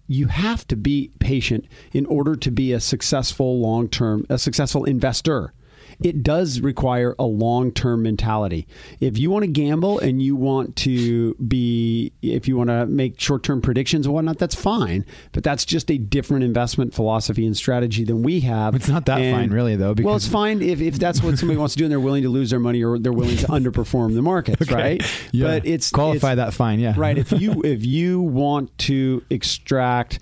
you 0.07 0.27
have 0.27 0.69
to 0.69 0.77
be 0.77 1.11
patient 1.21 1.65
in 1.93 2.05
order 2.05 2.37
to 2.37 2.51
be 2.51 2.73
a 2.73 2.81
successful 2.81 3.59
long 3.59 3.89
term, 3.89 4.27
a 4.29 4.37
successful 4.37 4.85
investor. 4.85 5.55
It 6.01 6.23
does 6.23 6.61
require 6.61 7.15
a 7.19 7.25
long 7.25 7.71
term 7.73 8.03
mentality. 8.03 8.67
If 9.01 9.19
you 9.19 9.31
want 9.31 9.45
to 9.45 9.51
gamble 9.51 9.99
and 9.99 10.23
you 10.23 10.37
want 10.37 10.77
to 10.77 11.35
be, 11.35 12.13
if 12.23 12.49
you 12.49 12.57
want 12.57 12.71
to 12.71 12.87
make 12.87 13.21
short 13.21 13.43
term 13.43 13.61
predictions 13.63 14.07
and 14.07 14.15
whatnot, 14.15 14.39
that's 14.39 14.55
fine. 14.55 15.05
But 15.33 15.45
that's 15.45 15.65
just 15.65 15.91
a 15.91 15.99
different 15.99 16.45
investment 16.45 16.95
philosophy 16.95 17.47
and 17.47 17.57
strategy 17.57 18.05
than 18.05 18.23
we 18.23 18.41
have. 18.41 18.75
It's 18.75 18.89
not 18.89 19.07
that 19.07 19.21
And- 19.21 19.35
fine, 19.37 19.51
really, 19.51 19.77
though, 19.77 19.95
well, 19.99 20.17
it's 20.17 20.29
fine 20.29 20.63
if, 20.63 20.81
if 20.81 20.99
that's 20.99 21.23
what 21.23 21.39
somebody 21.39 21.59
wants 21.59 21.75
to 21.75 21.79
do 21.79 21.85
and 21.85 21.93
they're 21.93 22.01
willing 22.01 22.23
to 22.23 22.29
lose 22.29 22.51
their 22.51 22.61
money 22.61 22.83
or 22.83 22.99
they're 22.99 23.13
willing 23.13 23.37
to 23.39 23.47
underperform 23.47 24.15
the 24.15 24.23
markets, 24.23 24.71
right? 24.71 25.03
Yeah. 25.33 25.47
But 25.47 25.67
it's 25.67 25.91
qualify 25.91 26.33
it's- 26.33 26.47
that 26.51 26.55
fine, 26.55 26.81
yeah. 26.81 26.95
right. 26.97 27.17
If 27.19 27.33
you 27.33 27.63
if 27.65 27.85
you 27.85 28.21
want 28.21 28.77
to 28.79 29.23
extract 29.31 30.19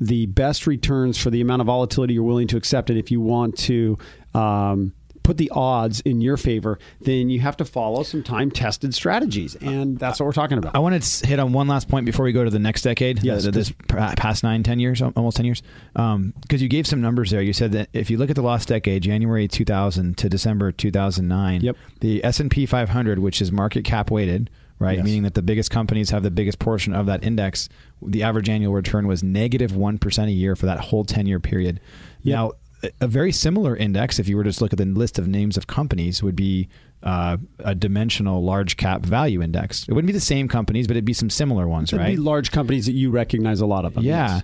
the 0.00 0.26
best 0.26 0.66
returns 0.66 1.18
for 1.18 1.28
the 1.30 1.40
amount 1.40 1.60
of 1.60 1.66
volatility 1.66 2.14
you're 2.14 2.22
willing 2.22 2.46
to 2.48 2.56
accept, 2.56 2.88
and 2.90 2.98
if 2.98 3.10
you 3.10 3.20
want 3.20 3.56
to 3.58 3.98
um, 4.34 4.92
put 5.22 5.36
the 5.36 5.50
odds 5.54 6.00
in 6.00 6.22
your 6.22 6.38
favor, 6.38 6.78
then 7.02 7.28
you 7.28 7.38
have 7.40 7.54
to 7.58 7.64
follow 7.64 8.02
some 8.02 8.22
time 8.22 8.50
tested 8.50 8.94
strategies, 8.94 9.54
and 9.56 9.98
that's 9.98 10.18
what 10.18 10.24
we're 10.26 10.32
talking 10.32 10.56
about. 10.56 10.74
I 10.74 10.78
want 10.78 11.02
to 11.02 11.26
hit 11.26 11.38
on 11.38 11.52
one 11.52 11.68
last 11.68 11.88
point 11.88 12.06
before 12.06 12.24
we 12.24 12.32
go 12.32 12.44
to 12.44 12.50
the 12.50 12.58
next 12.58 12.80
decade. 12.82 13.22
Yes, 13.22 13.44
the- 13.44 13.50
this 13.50 13.70
pa- 13.88 14.14
past 14.16 14.42
nine, 14.42 14.62
ten 14.62 14.78
years, 14.80 15.02
almost 15.02 15.36
ten 15.36 15.44
years. 15.46 15.62
Because 15.92 16.62
you 16.62 16.68
gave 16.68 16.86
some 16.86 17.00
numbers 17.02 17.30
there. 17.30 17.42
You 17.42 17.52
said 17.52 17.72
that 17.72 17.88
if 17.92 18.10
you 18.10 18.16
look 18.16 18.30
at 18.30 18.36
the 18.36 18.42
last 18.42 18.68
decade, 18.68 19.02
January 19.02 19.48
2000 19.48 20.16
to 20.18 20.28
December 20.30 20.72
2009, 20.72 21.60
Yep. 21.60 21.76
the 22.00 22.24
S 22.24 22.40
and 22.40 22.50
P 22.50 22.64
500, 22.64 23.18
which 23.18 23.42
is 23.42 23.52
market 23.52 23.84
cap 23.84 24.10
weighted, 24.10 24.48
right, 24.78 24.96
Yes. 24.96 25.04
meaning 25.04 25.24
that 25.24 25.34
the 25.34 25.42
biggest 25.42 25.70
companies 25.70 26.08
have 26.10 26.22
the 26.22 26.30
biggest 26.30 26.58
portion 26.58 26.94
of 26.94 27.04
that 27.06 27.22
index. 27.22 27.68
The 28.00 28.22
average 28.22 28.48
annual 28.48 28.72
return 28.72 29.06
was 29.06 29.22
negative 29.22 29.48
negative 29.48 29.76
one 29.76 29.98
percent 29.98 30.28
a 30.28 30.32
year 30.32 30.54
for 30.56 30.66
that 30.66 30.80
whole 30.80 31.04
ten 31.04 31.26
year 31.26 31.40
period. 31.40 31.80
Yep. 32.22 32.34
Now, 32.34 32.52
a- 33.00 33.06
very 33.08 33.32
similar 33.32 33.76
index, 33.76 34.18
if 34.18 34.28
you 34.28 34.36
were 34.36 34.44
to 34.44 34.50
just 34.50 34.60
look 34.60 34.72
at 34.72 34.78
the 34.78 34.84
list 34.86 35.18
of 35.18 35.26
names 35.28 35.56
of 35.56 35.66
companies, 35.66 36.22
would 36.22 36.36
be 36.36 36.68
uh, 37.02 37.36
a 37.60 37.74
dimensional 37.74 38.42
large 38.42 38.76
cap 38.76 39.02
value 39.02 39.42
index. 39.42 39.84
It 39.88 39.92
wouldn't 39.92 40.06
be 40.08 40.12
the 40.12 40.20
same 40.20 40.48
companies, 40.48 40.86
but 40.86 40.92
it'd 40.96 41.04
be 41.04 41.12
some 41.12 41.30
similar 41.30 41.68
ones, 41.68 41.90
It'd 41.92 42.00
right? 42.04 42.10
be 42.10 42.16
large 42.16 42.50
companies 42.50 42.86
that 42.86 42.92
you 42.92 43.10
recognize 43.10 43.60
a 43.60 43.66
lot 43.66 43.84
of 43.84 43.94
them. 43.94 44.04
yeah. 44.04 44.36
yes. 44.36 44.42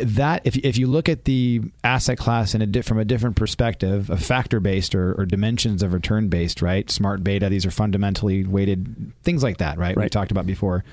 That 0.00 0.40
if 0.46 0.56
if 0.56 0.78
you 0.78 0.86
look 0.86 1.10
at 1.10 1.24
the 1.26 1.60
asset 1.84 2.16
class 2.16 2.54
in 2.54 2.62
a 2.62 2.66
di- 2.66 2.80
from 2.80 2.98
a 2.98 3.04
different 3.04 3.36
perspective, 3.36 4.08
a 4.08 4.16
factor 4.16 4.58
based 4.58 4.94
or, 4.94 5.12
or 5.20 5.26
dimensions 5.26 5.82
of 5.82 5.92
return 5.92 6.28
based, 6.28 6.62
right? 6.62 6.90
Smart 6.90 7.22
beta, 7.22 7.50
these 7.50 7.66
are 7.66 7.70
fundamentally 7.70 8.44
weighted 8.44 9.12
things 9.22 9.42
like 9.42 9.58
that, 9.58 9.76
right? 9.78 9.94
We 9.94 10.08
talked 10.08 10.30
about 10.32 10.46
before. 10.46 10.84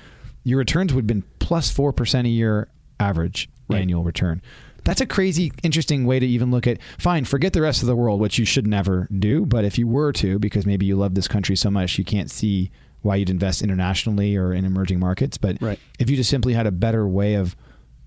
Your 0.44 0.58
returns 0.58 0.92
would 0.92 1.02
have 1.02 1.06
been 1.06 1.24
plus 1.38 1.70
four 1.70 1.92
percent 1.94 2.26
a 2.26 2.30
year 2.30 2.68
average 3.00 3.48
Right. 3.68 3.80
annual 3.80 4.04
return. 4.04 4.42
That's 4.84 5.00
a 5.00 5.06
crazy, 5.06 5.52
interesting 5.62 6.04
way 6.06 6.18
to 6.18 6.26
even 6.26 6.50
look 6.50 6.66
at. 6.66 6.78
Fine, 6.98 7.24
forget 7.26 7.52
the 7.52 7.62
rest 7.62 7.82
of 7.82 7.86
the 7.86 7.96
world, 7.96 8.20
which 8.20 8.38
you 8.38 8.44
should 8.44 8.66
never 8.66 9.08
do. 9.16 9.46
But 9.46 9.64
if 9.64 9.78
you 9.78 9.86
were 9.86 10.12
to, 10.14 10.38
because 10.38 10.66
maybe 10.66 10.86
you 10.86 10.96
love 10.96 11.14
this 11.14 11.28
country 11.28 11.54
so 11.56 11.70
much, 11.70 11.98
you 11.98 12.04
can't 12.04 12.30
see 12.30 12.70
why 13.02 13.16
you'd 13.16 13.30
invest 13.30 13.62
internationally 13.62 14.36
or 14.36 14.52
in 14.52 14.64
emerging 14.64 14.98
markets. 15.00 15.36
But 15.38 15.60
Right. 15.60 15.78
if 15.98 16.10
you 16.10 16.16
just 16.16 16.30
simply 16.30 16.52
had 16.54 16.66
a 16.66 16.72
better 16.72 17.06
way 17.06 17.34
of 17.34 17.54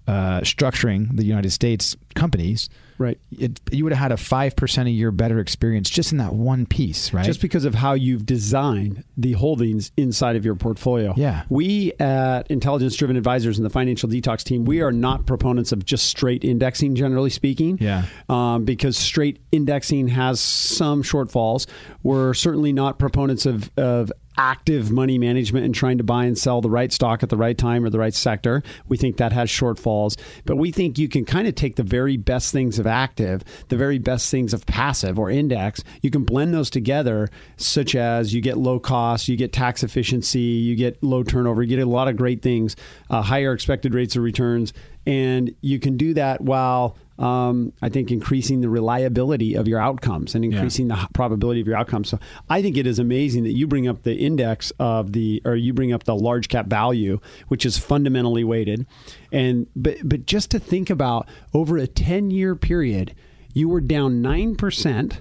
uh, 0.08 0.42
structuring 0.42 1.16
the 1.16 1.26
United 1.26 1.52
States 1.52 1.96
companies, 2.14 2.70
Right. 2.98 3.20
it, 3.32 3.60
you 3.72 3.84
would 3.84 3.94
have 3.94 4.02
had 4.02 4.12
a 4.12 4.18
five 4.18 4.56
percent 4.56 4.88
a 4.88 4.92
year 4.92 5.12
better 5.12 5.40
experience 5.40 5.90
just 5.90 6.12
in 6.12 6.18
that 6.20 6.34
one 6.34 6.66
piece, 6.66 7.14
right? 7.14 7.26
Just 7.26 7.42
because 7.42 7.66
of 7.66 7.76
how 7.76 7.94
you've 7.94 8.26
designed 8.26 9.04
the 9.18 9.34
holdings 9.34 9.92
inside 9.98 10.36
of 10.36 10.46
your 10.46 10.56
portfolio. 10.56 11.14
Yeah. 11.18 11.44
We 11.50 11.94
at 12.00 12.50
Intelligence 12.50 12.96
Driven 12.96 13.18
Advisors 13.18 13.58
and 13.58 13.66
the 13.66 13.70
Financial 13.70 14.08
Detox 14.08 14.44
team, 14.44 14.66
we 14.66 14.82
are 14.82 14.92
not 14.92 15.26
proponents 15.26 15.72
of 15.72 15.86
just 15.86 16.06
straight 16.08 16.44
indexing, 16.44 16.96
generally 16.96 17.30
speaking. 17.30 17.78
Yeah. 17.82 18.06
Um, 18.30 18.66
because 18.66 18.98
straight 18.98 19.40
indexing 19.52 20.08
has 20.10 20.40
some 20.40 21.04
shortfalls. 21.04 21.68
We're 22.04 22.34
certainly 22.34 22.74
not 22.74 23.00
proponents 23.00 23.46
of, 23.46 23.72
of 23.78 24.12
active 24.38 24.92
money 24.92 25.18
management 25.18 25.66
and 25.66 25.74
trying 25.74 25.98
to 25.98 26.04
buy 26.04 26.26
and 26.26 26.38
sell 26.38 26.62
the 26.62 26.70
right 26.70 26.92
stock 26.92 27.24
at 27.24 27.30
the 27.30 27.38
right 27.38 27.58
time 27.58 27.84
or 27.84 27.90
the 27.90 28.00
right 28.00 28.14
sector. 28.14 28.64
We 28.88 28.98
think 28.98 29.18
that 29.18 29.34
has 29.34 29.50
shortfalls. 29.50 30.18
But 30.46 30.58
we 30.58 30.72
think 30.72 30.98
you 30.98 31.08
can 31.08 31.26
kind 31.26 31.48
of 31.48 31.56
take 31.56 31.76
the 31.76 31.84
very 31.84 32.18
best 32.18 32.52
things 32.52 32.80
of 32.80 32.88
active, 32.88 33.44
the 33.70 33.78
very 33.78 34.00
best 34.00 34.30
things 34.30 34.54
of 34.54 34.66
passive 34.66 35.18
or 35.18 35.30
index. 35.30 35.84
You 36.02 36.12
can 36.12 36.24
blend 36.24 36.54
those 36.54 36.70
together, 36.70 37.30
such 37.58 37.96
as 37.96 38.34
you 38.34 38.42
get 38.42 38.58
low 38.58 38.80
cost, 38.80 39.28
you 39.28 39.38
get 39.38 39.54
tax 39.54 39.84
efficiency, 39.84 40.40
you 40.40 40.76
get 40.76 41.02
low 41.04 41.24
turnover, 41.24 41.62
you 41.64 41.76
get 41.76 41.86
a 41.86 41.90
lot 41.90 42.08
of 42.08 42.16
great 42.18 42.42
things, 42.42 42.76
uh, 43.10 43.22
higher 43.22 43.54
expected 43.54 43.94
rates 43.94 44.16
of 44.16 44.24
returns. 44.24 44.74
And 45.08 45.54
you 45.62 45.80
can 45.80 45.98
do 45.98 46.14
that 46.16 46.42
while 46.42 46.98
um, 47.18 47.72
I 47.82 47.90
think 47.90 48.12
increasing 48.12 48.62
the 48.62 48.70
reliability 48.70 49.56
of 49.56 49.68
your 49.68 49.80
outcomes 49.80 50.36
and 50.36 50.44
increasing 50.44 50.90
yeah. 50.90 50.96
the 50.96 51.14
probability 51.14 51.62
of 51.62 51.68
your 51.68 51.78
outcomes. 51.78 52.10
So 52.10 52.20
I 52.50 52.62
think 52.62 52.78
it 52.78 52.86
is 52.86 53.00
amazing 53.00 53.44
that 53.44 53.54
you 53.54 53.68
bring 53.68 53.88
up 53.88 54.04
the 54.04 54.16
index 54.16 54.72
of 54.80 55.14
the, 55.14 55.42
or 55.46 55.56
you 55.56 55.74
bring 55.74 55.94
up 55.94 56.04
the 56.04 56.16
large 56.16 56.50
cap 56.50 56.68
value, 56.68 57.20
which 57.48 57.66
is 57.66 57.78
fundamentally 57.78 58.44
weighted. 58.44 58.86
And, 59.32 59.68
but, 59.76 59.98
but 60.04 60.26
just 60.26 60.52
to 60.52 60.60
think 60.60 60.90
about 60.90 61.30
over 61.54 61.78
a 61.78 61.88
10 61.88 62.32
year 62.32 62.56
period, 62.56 63.16
you 63.54 63.70
were 63.70 63.82
down 63.82 64.22
9% 64.22 65.18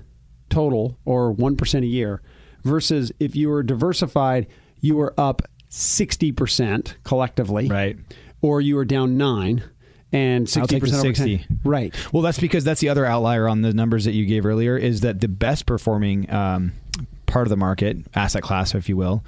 total 0.50 0.98
or 1.04 1.32
1% 1.34 1.82
a 1.82 1.86
year 1.86 2.22
versus 2.64 3.12
if 3.20 3.36
you 3.36 3.48
were 3.48 3.62
diversified, 3.62 4.48
you 4.80 4.96
were 4.96 5.14
up 5.16 5.42
60% 5.70 6.94
collectively. 7.04 7.68
Right. 7.68 7.96
Or 8.42 8.60
you 8.60 8.76
were 8.76 8.84
down 8.84 9.16
nine 9.16 9.62
and 10.14 10.47
60% 10.47 11.00
60. 11.00 11.47
Right. 11.64 11.94
Well, 12.12 12.23
that's 12.23 12.38
because 12.38 12.62
that's 12.62 12.80
the 12.80 12.88
other 12.88 13.04
outlier 13.04 13.49
on 13.49 13.62
the 13.62 13.75
numbers 13.75 14.04
that 14.04 14.12
you 14.12 14.26
gave 14.26 14.47
earlier 14.47 14.76
is 14.76 15.00
that 15.00 15.21
the 15.21 15.28
best 15.28 15.66
performing 15.66 16.30
um, 16.33 16.73
part 17.26 17.47
of 17.47 17.50
the 17.50 17.56
market, 17.56 17.99
asset 18.14 18.42
class, 18.42 18.75
if 18.75 18.88
you 18.88 18.97
will, 18.97 19.25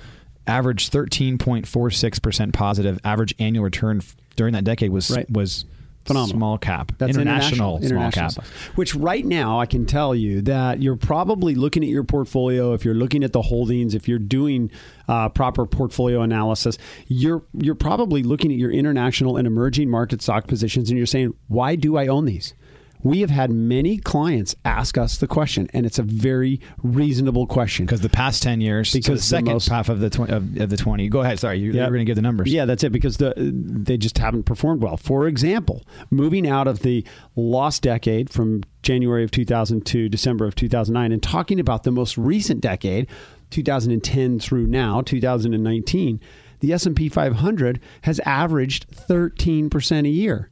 averaged 0.46 0.92
13.46% 0.92 2.52
positive 2.52 3.00
average 3.04 3.34
annual 3.40 3.64
return 3.64 4.00
during 4.36 4.52
that 4.52 4.62
decade 4.62 4.90
was 4.90 5.10
right. 5.10 5.28
was 5.28 5.64
Phenomenal. 6.06 6.36
Small 6.36 6.58
cap. 6.58 6.92
That's 6.98 7.16
international, 7.16 7.78
international, 7.82 8.30
small 8.30 8.44
cap. 8.44 8.52
Which 8.76 8.94
right 8.94 9.24
now 9.24 9.58
I 9.58 9.66
can 9.66 9.86
tell 9.86 10.14
you 10.14 10.40
that 10.42 10.82
you're 10.82 10.96
probably 10.96 11.54
looking 11.54 11.82
at 11.82 11.88
your 11.88 12.04
portfolio. 12.04 12.72
If 12.72 12.84
you're 12.84 12.94
looking 12.94 13.24
at 13.24 13.32
the 13.32 13.42
holdings, 13.42 13.94
if 13.94 14.08
you're 14.08 14.18
doing 14.18 14.70
uh, 15.08 15.28
proper 15.28 15.66
portfolio 15.66 16.22
analysis, 16.22 16.78
you're 17.08 17.42
you're 17.52 17.74
probably 17.74 18.22
looking 18.22 18.50
at 18.52 18.58
your 18.58 18.70
international 18.70 19.36
and 19.36 19.46
emerging 19.46 19.90
market 19.90 20.22
stock 20.22 20.46
positions, 20.46 20.90
and 20.90 20.96
you're 20.96 21.06
saying, 21.06 21.34
why 21.48 21.76
do 21.76 21.96
I 21.96 22.06
own 22.06 22.24
these? 22.24 22.54
We 23.02 23.20
have 23.20 23.30
had 23.30 23.50
many 23.50 23.98
clients 23.98 24.54
ask 24.64 24.98
us 24.98 25.18
the 25.18 25.26
question, 25.26 25.68
and 25.72 25.86
it's 25.86 25.98
a 25.98 26.02
very 26.02 26.60
reasonable 26.82 27.46
question. 27.46 27.86
Because 27.86 28.00
the 28.00 28.08
past 28.08 28.42
ten 28.42 28.60
years, 28.60 28.92
because 28.92 29.06
so 29.06 29.12
the 29.12 29.20
second 29.20 29.46
the 29.46 29.52
most, 29.52 29.68
half 29.68 29.88
of 29.88 30.00
the 30.00 30.10
tw- 30.10 30.30
of, 30.30 30.60
of, 30.60 30.70
the 30.70 30.76
twenty. 30.76 31.08
Go 31.08 31.20
ahead. 31.20 31.38
Sorry, 31.38 31.58
you, 31.58 31.72
yep. 31.72 31.88
are 31.88 31.90
going 31.90 32.00
to 32.00 32.04
give 32.04 32.16
the 32.16 32.22
numbers. 32.22 32.52
Yeah, 32.52 32.64
that's 32.64 32.84
it. 32.84 32.92
Because 32.92 33.18
the 33.18 33.34
they 33.36 33.96
just 33.96 34.18
haven't 34.18 34.44
performed 34.44 34.82
well. 34.82 34.96
For 34.96 35.26
example, 35.26 35.84
moving 36.10 36.48
out 36.48 36.68
of 36.68 36.80
the 36.80 37.04
lost 37.34 37.82
decade 37.82 38.30
from 38.30 38.62
January 38.82 39.24
of 39.24 39.30
2002, 39.30 40.08
December 40.08 40.46
of 40.46 40.54
2009, 40.54 41.12
and 41.12 41.22
talking 41.22 41.60
about 41.60 41.82
the 41.82 41.90
most 41.90 42.16
recent 42.16 42.60
decade, 42.60 43.08
2010 43.50 44.38
through 44.38 44.66
now, 44.66 45.00
2019, 45.00 46.20
the 46.60 46.72
S&P 46.72 47.08
500 47.08 47.80
has 48.02 48.20
averaged 48.20 48.90
13% 48.90 50.06
a 50.06 50.08
year. 50.08 50.50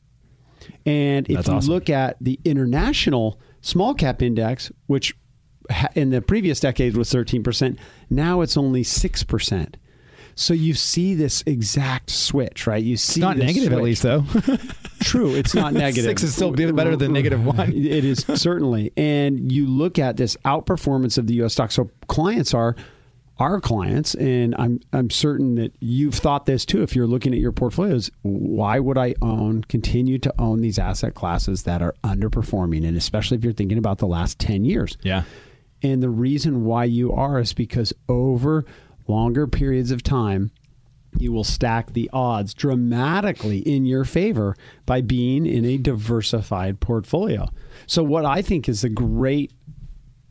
And 0.86 1.28
if 1.28 1.36
That's 1.36 1.48
you 1.48 1.54
awesome. 1.54 1.72
look 1.72 1.90
at 1.90 2.16
the 2.20 2.38
international 2.44 3.40
small 3.60 3.94
cap 3.94 4.22
index, 4.22 4.70
which 4.86 5.16
in 5.94 6.10
the 6.10 6.20
previous 6.20 6.60
decade 6.60 6.96
was 6.96 7.10
13%, 7.12 7.78
now 8.10 8.40
it's 8.40 8.56
only 8.56 8.82
6%. 8.82 9.74
So 10.36 10.52
you 10.52 10.74
see 10.74 11.14
this 11.14 11.44
exact 11.46 12.10
switch, 12.10 12.66
right? 12.66 12.82
You 12.82 12.96
see 12.96 13.20
it's 13.20 13.22
not 13.22 13.36
negative 13.36 13.68
switch. 13.68 13.78
at 13.78 13.82
least 13.82 14.02
though. 14.02 14.24
True, 15.00 15.34
it's 15.34 15.54
not 15.54 15.72
negative. 15.74 16.04
Six 16.04 16.22
is 16.24 16.34
still 16.34 16.50
better 16.50 16.96
than 16.96 17.12
negative 17.12 17.44
one. 17.44 17.72
It 17.74 18.04
is 18.04 18.24
certainly. 18.34 18.92
And 18.96 19.52
you 19.52 19.66
look 19.66 19.98
at 19.98 20.16
this 20.16 20.36
outperformance 20.44 21.18
of 21.18 21.28
the 21.28 21.34
US 21.42 21.52
stock. 21.52 21.70
So 21.70 21.90
clients 22.08 22.52
are 22.52 22.74
our 23.38 23.60
clients, 23.60 24.14
and 24.14 24.54
I'm 24.58 24.80
I'm 24.92 25.10
certain 25.10 25.56
that 25.56 25.72
you've 25.80 26.14
thought 26.14 26.46
this 26.46 26.64
too. 26.64 26.82
If 26.82 26.94
you're 26.94 27.06
looking 27.06 27.32
at 27.32 27.40
your 27.40 27.52
portfolios, 27.52 28.10
why 28.22 28.78
would 28.78 28.96
I 28.96 29.14
own 29.20 29.64
continue 29.64 30.18
to 30.20 30.34
own 30.38 30.60
these 30.60 30.78
asset 30.78 31.14
classes 31.14 31.64
that 31.64 31.82
are 31.82 31.94
underperforming, 32.04 32.86
and 32.86 32.96
especially 32.96 33.36
if 33.36 33.44
you're 33.44 33.52
thinking 33.52 33.78
about 33.78 33.98
the 33.98 34.06
last 34.06 34.38
ten 34.38 34.64
years? 34.64 34.96
Yeah. 35.02 35.24
And 35.82 36.02
the 36.02 36.10
reason 36.10 36.64
why 36.64 36.84
you 36.84 37.12
are 37.12 37.40
is 37.40 37.52
because 37.52 37.92
over 38.08 38.64
longer 39.06 39.46
periods 39.46 39.90
of 39.90 40.02
time, 40.02 40.50
you 41.18 41.32
will 41.32 41.44
stack 41.44 41.92
the 41.92 42.10
odds 42.12 42.54
dramatically 42.54 43.58
in 43.58 43.84
your 43.84 44.04
favor 44.04 44.56
by 44.86 45.00
being 45.00 45.46
in 45.46 45.64
a 45.64 45.76
diversified 45.76 46.80
portfolio. 46.80 47.48
So, 47.86 48.02
what 48.02 48.24
I 48.24 48.42
think 48.42 48.68
is 48.68 48.84
a 48.84 48.88
great 48.88 49.52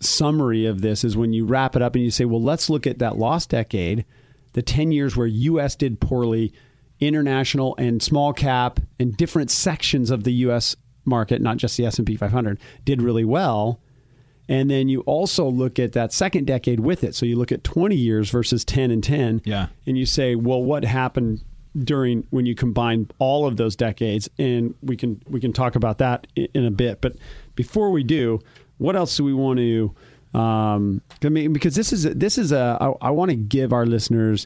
summary 0.04 0.66
of 0.66 0.82
this 0.82 1.04
is 1.04 1.18
when 1.18 1.34
you 1.34 1.46
wrap 1.46 1.76
it 1.76 1.82
up 1.82 1.96
and 1.96 2.04
you 2.04 2.12
say, 2.12 2.26
well, 2.26 2.42
let's 2.42 2.70
look 2.70 2.86
at 2.88 3.00
that 3.00 3.18
lost 3.18 3.50
decade, 3.50 4.06
the 4.54 4.62
10 4.62 4.92
years 4.92 5.16
where 5.16 5.28
US 5.28 5.76
did 5.76 6.00
poorly, 6.00 6.54
international 7.00 7.76
and 7.78 8.02
small 8.02 8.34
cap 8.34 8.80
and 9.00 9.16
different 9.18 9.52
sections 9.52 10.12
of 10.12 10.24
the 10.24 10.34
US 10.34 10.76
market, 11.06 11.42
not 11.42 11.58
just 11.58 11.78
the 11.78 11.86
S&P 11.86 12.16
500, 12.16 12.60
did 12.86 13.02
really 13.02 13.26
well. 13.26 13.80
And 14.50 14.70
then 14.70 14.90
you 14.90 15.02
also 15.02 15.48
look 15.48 15.80
at 15.80 15.94
that 15.94 16.12
second 16.12 16.46
decade 16.46 16.80
with 16.80 17.04
it. 17.04 17.16
So 17.16 17.26
you 17.26 17.38
look 17.38 17.52
at 17.52 17.64
20 17.64 17.96
years 17.96 18.30
versus 18.30 18.66
10 18.66 18.92
and 18.92 19.04
10. 19.04 19.42
Yeah. 19.46 19.68
And 19.86 19.98
you 19.98 20.06
say, 20.06 20.36
well, 20.36 20.62
what 20.62 20.84
happened 20.84 21.44
during 21.76 22.28
when 22.30 22.46
you 22.46 22.54
combine 22.54 23.10
all 23.20 23.48
of 23.48 23.58
those 23.58 23.76
decades? 23.76 24.30
And 24.38 24.76
we 24.82 24.98
can 24.98 25.22
we 25.28 25.40
can 25.40 25.54
talk 25.54 25.76
about 25.76 25.98
that 26.00 26.28
in 26.36 26.66
a 26.66 26.72
bit. 26.72 27.00
But 27.02 27.16
before 27.56 27.90
we 27.90 28.04
do, 28.04 28.40
what 28.84 28.98
else 28.98 29.16
do 29.16 29.24
we 29.24 29.34
want 29.34 29.60
to? 29.60 29.96
Um, 30.38 31.02
I 31.24 31.30
mean, 31.30 31.54
because 31.54 31.74
this 31.74 31.94
is 31.94 32.06
a, 32.06 32.14
this 32.14 32.38
is 32.38 32.52
a. 32.52 32.78
I, 32.82 33.08
I 33.08 33.10
want 33.12 33.32
to 33.32 33.38
give 33.38 33.72
our 33.72 33.86
listeners. 33.86 34.46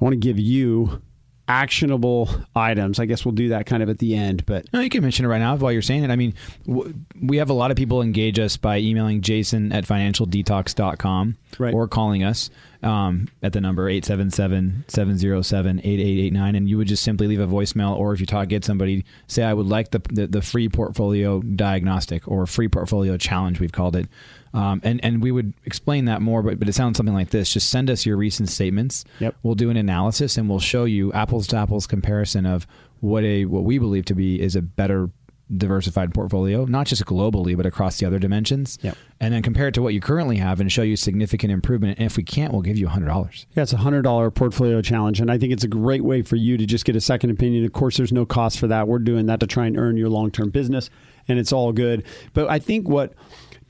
I 0.00 0.04
want 0.04 0.12
to 0.12 0.18
give 0.18 0.38
you 0.38 1.02
actionable 1.48 2.30
items. 2.54 3.00
I 3.00 3.06
guess 3.06 3.24
we'll 3.24 3.34
do 3.34 3.48
that 3.48 3.66
kind 3.66 3.82
of 3.82 3.88
at 3.88 3.98
the 3.98 4.14
end. 4.14 4.46
But 4.46 4.72
no, 4.72 4.78
you 4.78 4.88
can 4.88 5.02
mention 5.02 5.24
it 5.24 5.28
right 5.28 5.40
now 5.40 5.56
while 5.56 5.72
you're 5.72 5.82
saying 5.82 6.04
it. 6.04 6.10
I 6.10 6.16
mean, 6.16 6.32
w- 6.64 6.94
we 7.20 7.38
have 7.38 7.50
a 7.50 7.54
lot 7.54 7.72
of 7.72 7.76
people 7.76 8.02
engage 8.02 8.38
us 8.38 8.56
by 8.56 8.78
emailing 8.78 9.20
Jason 9.20 9.72
at 9.72 9.84
financialdetox.com 9.84 11.36
right. 11.58 11.74
or 11.74 11.88
calling 11.88 12.22
us 12.22 12.50
um, 12.82 13.28
at 13.42 13.52
the 13.52 13.60
number 13.60 13.90
877-707-8889 13.90 16.56
and 16.56 16.68
you 16.68 16.78
would 16.78 16.88
just 16.88 17.02
simply 17.02 17.26
leave 17.26 17.40
a 17.40 17.46
voicemail 17.46 17.96
or 17.96 18.14
if 18.14 18.20
you 18.20 18.26
talk 18.26 18.48
get 18.48 18.64
somebody 18.64 19.04
say 19.26 19.42
I 19.42 19.52
would 19.52 19.66
like 19.66 19.90
the, 19.90 20.00
the, 20.10 20.26
the 20.26 20.42
free 20.42 20.68
portfolio 20.68 21.42
diagnostic 21.42 22.26
or 22.26 22.46
free 22.46 22.68
portfolio 22.68 23.16
challenge 23.16 23.60
we've 23.60 23.72
called 23.72 23.96
it. 23.96 24.08
Um, 24.52 24.80
and 24.82 24.98
and 25.04 25.22
we 25.22 25.30
would 25.30 25.54
explain 25.64 26.06
that 26.06 26.22
more 26.22 26.42
but, 26.42 26.58
but 26.58 26.68
it 26.68 26.74
sounds 26.74 26.96
something 26.96 27.14
like 27.14 27.30
this. 27.30 27.52
Just 27.52 27.70
send 27.70 27.88
us 27.88 28.04
your 28.04 28.16
recent 28.16 28.48
statements. 28.48 29.04
Yep. 29.20 29.36
we'll 29.42 29.54
do 29.54 29.70
an 29.70 29.76
analysis 29.76 30.36
and 30.36 30.48
we'll 30.48 30.58
show 30.58 30.84
you 30.84 31.12
apples 31.12 31.46
to 31.48 31.56
apples 31.56 31.86
comparison 31.86 32.46
of 32.46 32.66
what 33.00 33.24
a 33.24 33.44
what 33.44 33.64
we 33.64 33.78
believe 33.78 34.06
to 34.06 34.14
be 34.14 34.40
is 34.40 34.56
a 34.56 34.62
better 34.62 35.10
diversified 35.56 36.14
portfolio, 36.14 36.64
not 36.64 36.86
just 36.86 37.04
globally, 37.04 37.56
but 37.56 37.66
across 37.66 37.98
the 37.98 38.06
other 38.06 38.18
dimensions. 38.18 38.78
Yep. 38.82 38.96
And 39.20 39.34
then 39.34 39.42
compare 39.42 39.68
it 39.68 39.74
to 39.74 39.82
what 39.82 39.94
you 39.94 40.00
currently 40.00 40.36
have 40.36 40.60
and 40.60 40.70
show 40.70 40.82
you 40.82 40.96
significant 40.96 41.52
improvement. 41.52 41.98
And 41.98 42.06
if 42.06 42.16
we 42.16 42.22
can't, 42.22 42.52
we'll 42.52 42.62
give 42.62 42.78
you 42.78 42.88
$100. 42.88 43.46
Yeah, 43.54 43.62
it's 43.62 43.72
a 43.72 43.76
$100 43.76 44.34
portfolio 44.34 44.80
challenge. 44.80 45.20
And 45.20 45.30
I 45.30 45.38
think 45.38 45.52
it's 45.52 45.64
a 45.64 45.68
great 45.68 46.04
way 46.04 46.22
for 46.22 46.36
you 46.36 46.56
to 46.56 46.66
just 46.66 46.84
get 46.84 46.96
a 46.96 47.00
second 47.00 47.30
opinion. 47.30 47.64
Of 47.64 47.72
course, 47.72 47.96
there's 47.96 48.12
no 48.12 48.24
cost 48.24 48.58
for 48.58 48.66
that. 48.68 48.88
We're 48.88 48.98
doing 48.98 49.26
that 49.26 49.40
to 49.40 49.46
try 49.46 49.66
and 49.66 49.78
earn 49.78 49.96
your 49.96 50.08
long 50.08 50.30
term 50.30 50.50
business, 50.50 50.90
and 51.28 51.38
it's 51.38 51.52
all 51.52 51.72
good. 51.72 52.04
But 52.32 52.48
I 52.48 52.58
think 52.58 52.88
what 52.88 53.14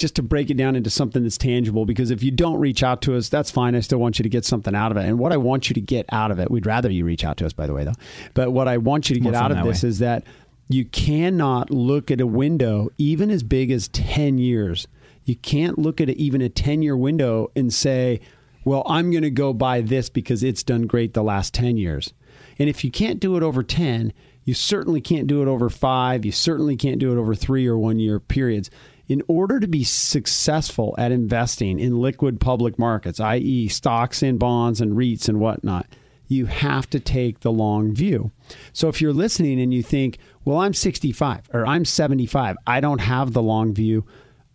just 0.01 0.17
to 0.17 0.23
break 0.23 0.51
it 0.51 0.57
down 0.57 0.75
into 0.75 0.91
something 0.91 1.23
that's 1.23 1.37
tangible 1.37 1.85
because 1.85 2.11
if 2.11 2.23
you 2.23 2.31
don't 2.31 2.59
reach 2.59 2.83
out 2.83 3.03
to 3.03 3.15
us 3.15 3.29
that's 3.29 3.51
fine 3.51 3.75
i 3.75 3.81
still 3.81 3.99
want 3.99 4.19
you 4.19 4.23
to 4.23 4.29
get 4.29 4.45
something 4.45 4.75
out 4.75 4.91
of 4.91 4.97
it 4.97 5.05
and 5.05 5.19
what 5.19 5.31
i 5.31 5.37
want 5.37 5.69
you 5.69 5.75
to 5.75 5.81
get 5.81 6.07
out 6.11 6.31
of 6.31 6.41
it 6.41 6.51
we'd 6.51 6.67
rather 6.67 6.91
you 6.91 7.05
reach 7.05 7.23
out 7.23 7.37
to 7.37 7.45
us 7.45 7.53
by 7.53 7.67
the 7.67 7.75
way 7.75 7.85
though 7.85 7.93
but 8.33 8.51
what 8.51 8.67
i 8.67 8.79
want 8.79 9.11
you 9.11 9.15
to 9.15 9.21
get 9.21 9.35
out 9.35 9.53
of 9.53 9.63
this 9.65 9.83
way. 9.83 9.89
is 9.89 9.99
that 9.99 10.25
you 10.71 10.85
cannot 10.85 11.71
look 11.71 12.13
at 12.13 12.21
a 12.21 12.27
window 12.27 12.91
even 12.97 13.29
as 13.29 13.43
big 13.43 13.73
as 13.73 13.89
10 13.89 14.39
years. 14.39 14.87
You 15.25 15.35
can't 15.35 15.81
look 15.81 16.01
at 16.01 16.09
even 16.11 16.41
a 16.41 16.49
10 16.49 16.81
year 16.81 16.97
window 16.97 17.51
and 17.57 17.73
say, 17.73 18.21
well, 18.65 18.85
I'm 18.87 19.11
going 19.11 19.25
to 19.25 19.31
go 19.31 19.53
buy 19.53 19.81
this 19.81 20.09
because 20.09 20.45
it's 20.45 20.63
done 20.63 20.87
great 20.87 21.13
the 21.13 21.25
last 21.25 21.55
10 21.55 21.77
years. 21.77 22.13
And 22.57 22.69
if 22.69 22.85
you 22.85 22.91
can't 22.93 23.19
do 23.19 23.37
it 23.37 23.43
over 23.43 23.65
10, 23.65 24.13
you 24.45 24.55
certainly 24.55 25.01
can't 25.01 25.27
do 25.27 25.43
it 25.43 25.49
over 25.49 25.71
five. 25.71 26.25
You 26.25 26.31
certainly 26.31 26.77
can't 26.77 27.01
do 27.01 27.13
it 27.13 27.21
over 27.21 27.35
three 27.35 27.67
or 27.67 27.77
one 27.77 27.99
year 27.99 28.21
periods. 28.21 28.71
In 29.09 29.23
order 29.27 29.59
to 29.59 29.67
be 29.67 29.83
successful 29.83 30.95
at 30.99 31.11
investing 31.11 31.81
in 31.81 32.01
liquid 32.01 32.39
public 32.39 32.79
markets, 32.79 33.19
i.e., 33.19 33.67
stocks 33.67 34.23
and 34.23 34.39
bonds 34.39 34.81
and 34.81 34.97
REITs 34.97 35.29
and 35.29 35.41
whatnot, 35.41 35.87
you 36.31 36.47
have 36.47 36.89
to 36.91 37.01
take 37.01 37.41
the 37.41 37.51
long 37.51 37.93
view. 37.93 38.31
So 38.73 38.89
if 38.89 39.03
you're 39.03 39.13
listening 39.13 39.61
and 39.61 39.75
you 39.75 39.83
think, 39.83 40.17
well, 40.45 40.59
I'm 40.59 40.75
65 40.75 41.51
or 41.53 41.67
I'm 41.67 41.85
75, 41.85 42.57
I 42.67 42.81
don't 42.81 43.01
have 43.01 43.33
the 43.33 43.43
long 43.43 43.75
view. 43.75 44.07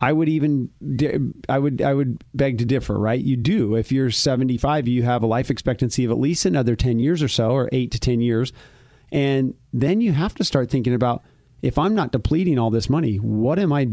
I 0.02 0.12
would 0.12 0.28
even 0.28 0.70
I 1.48 1.58
would 1.58 1.82
I 1.82 1.94
would 1.94 2.24
beg 2.34 2.58
to 2.58 2.66
differ, 2.66 3.00
right? 3.00 3.20
You 3.20 3.38
do. 3.38 3.76
If 3.76 3.92
you're 3.92 4.12
75, 4.12 4.88
you 4.88 5.04
have 5.04 5.24
a 5.24 5.26
life 5.26 5.50
expectancy 5.50 6.04
of 6.04 6.12
at 6.12 6.20
least 6.20 6.46
another 6.46 6.76
10 6.76 7.00
years 7.00 7.24
or 7.24 7.30
so 7.30 7.52
or 7.52 7.70
8 7.72 7.92
to 7.92 8.00
10 8.00 8.20
years. 8.20 8.52
And 9.12 9.54
then 9.72 10.02
you 10.02 10.12
have 10.12 10.36
to 10.36 10.44
start 10.44 10.70
thinking 10.70 10.94
about 10.94 11.24
if 11.62 11.78
I'm 11.78 11.96
not 11.96 12.12
depleting 12.12 12.60
all 12.60 12.70
this 12.70 12.90
money, 12.90 13.16
what 13.16 13.58
am 13.58 13.72
I 13.72 13.90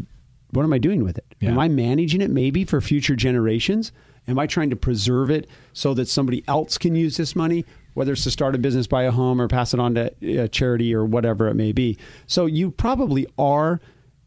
what 0.50 0.64
am 0.64 0.72
I 0.72 0.78
doing 0.78 1.04
with 1.04 1.18
it? 1.18 1.34
Yeah. 1.40 1.50
Am 1.50 1.58
I 1.58 1.68
managing 1.68 2.20
it 2.20 2.30
maybe 2.30 2.64
for 2.64 2.80
future 2.80 3.16
generations? 3.16 3.92
Am 4.28 4.38
I 4.38 4.46
trying 4.46 4.70
to 4.70 4.76
preserve 4.76 5.30
it 5.30 5.48
so 5.72 5.94
that 5.94 6.08
somebody 6.08 6.44
else 6.46 6.78
can 6.78 6.94
use 6.94 7.16
this 7.16 7.34
money? 7.34 7.64
Whether 7.94 8.12
it's 8.12 8.24
to 8.24 8.30
start 8.30 8.54
a 8.54 8.58
business, 8.58 8.86
buy 8.86 9.04
a 9.04 9.10
home, 9.10 9.40
or 9.40 9.48
pass 9.48 9.74
it 9.74 9.80
on 9.80 9.94
to 9.94 10.12
a 10.22 10.48
charity 10.48 10.94
or 10.94 11.04
whatever 11.04 11.48
it 11.48 11.54
may 11.54 11.72
be. 11.72 11.98
So 12.26 12.46
you 12.46 12.70
probably 12.70 13.26
are 13.38 13.80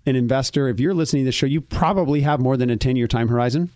an 0.05 0.15
investor, 0.15 0.67
if 0.67 0.79
you're 0.79 0.93
listening 0.93 1.23
to 1.23 1.27
this 1.27 1.35
show, 1.35 1.47
you 1.47 1.61
probably 1.61 2.21
have 2.21 2.39
more 2.39 2.57
than 2.57 2.69
a 2.69 2.77
10 2.77 2.95
year 2.95 3.07
time 3.07 3.27
horizon. 3.27 3.71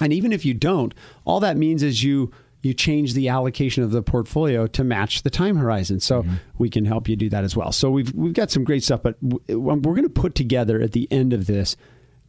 And 0.00 0.12
even 0.12 0.32
if 0.32 0.44
you 0.44 0.54
don't, 0.54 0.94
all 1.24 1.40
that 1.40 1.56
means 1.56 1.82
is 1.82 2.02
you 2.02 2.32
you 2.62 2.72
change 2.72 3.12
the 3.12 3.28
allocation 3.28 3.84
of 3.84 3.90
the 3.90 4.02
portfolio 4.02 4.66
to 4.66 4.82
match 4.82 5.22
the 5.22 5.28
time 5.28 5.56
horizon. 5.56 6.00
So 6.00 6.22
mm-hmm. 6.22 6.36
we 6.56 6.70
can 6.70 6.86
help 6.86 7.08
you 7.08 7.14
do 7.14 7.28
that 7.28 7.44
as 7.44 7.54
well. 7.54 7.72
So 7.72 7.90
we've 7.90 8.12
we've 8.14 8.32
got 8.32 8.50
some 8.50 8.64
great 8.64 8.82
stuff, 8.82 9.02
but 9.02 9.16
we're 9.22 9.76
going 9.76 10.02
to 10.04 10.08
put 10.08 10.34
together 10.34 10.80
at 10.80 10.92
the 10.92 11.06
end 11.10 11.32
of 11.32 11.46
this 11.46 11.76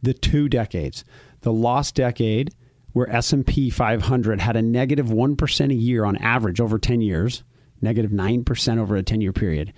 the 0.02 0.12
two 0.12 0.48
decades, 0.48 1.04
the 1.40 1.52
lost 1.52 1.94
decade 1.94 2.52
where 2.96 3.14
S&P 3.14 3.68
500 3.68 4.40
had 4.40 4.56
a 4.56 4.62
negative 4.62 5.12
1 5.12 5.36
a 5.60 5.74
year 5.74 6.06
on 6.06 6.16
average 6.16 6.62
over 6.62 6.78
10 6.78 7.02
years, 7.02 7.44
negative 7.82 8.10
9% 8.10 8.78
over 8.78 8.96
a 8.96 9.02
10-year 9.02 9.34
period. 9.34 9.74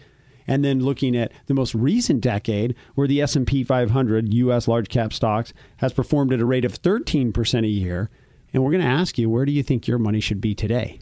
And 0.47 0.65
then 0.65 0.79
looking 0.79 1.17
at 1.17 1.33
the 1.47 1.55
most 1.55 1.75
recent 1.75 2.21
decade 2.21 2.77
where 2.95 3.09
the 3.09 3.21
S&P 3.21 3.65
500 3.65 4.33
US 4.33 4.69
large 4.69 4.89
cap 4.89 5.13
stocks 5.13 5.53
has 5.79 5.93
performed 5.93 6.33
at 6.33 6.39
a 6.39 6.45
rate 6.45 6.65
of 6.65 6.81
13% 6.81 7.65
a 7.65 7.67
year, 7.67 8.09
and 8.53 8.63
we're 8.63 8.71
going 8.71 8.85
to 8.85 8.89
ask 8.89 9.19
you 9.19 9.29
where 9.29 9.45
do 9.45 9.51
you 9.51 9.65
think 9.65 9.89
your 9.89 9.99
money 9.99 10.21
should 10.21 10.41
be 10.41 10.55
today? 10.55 11.01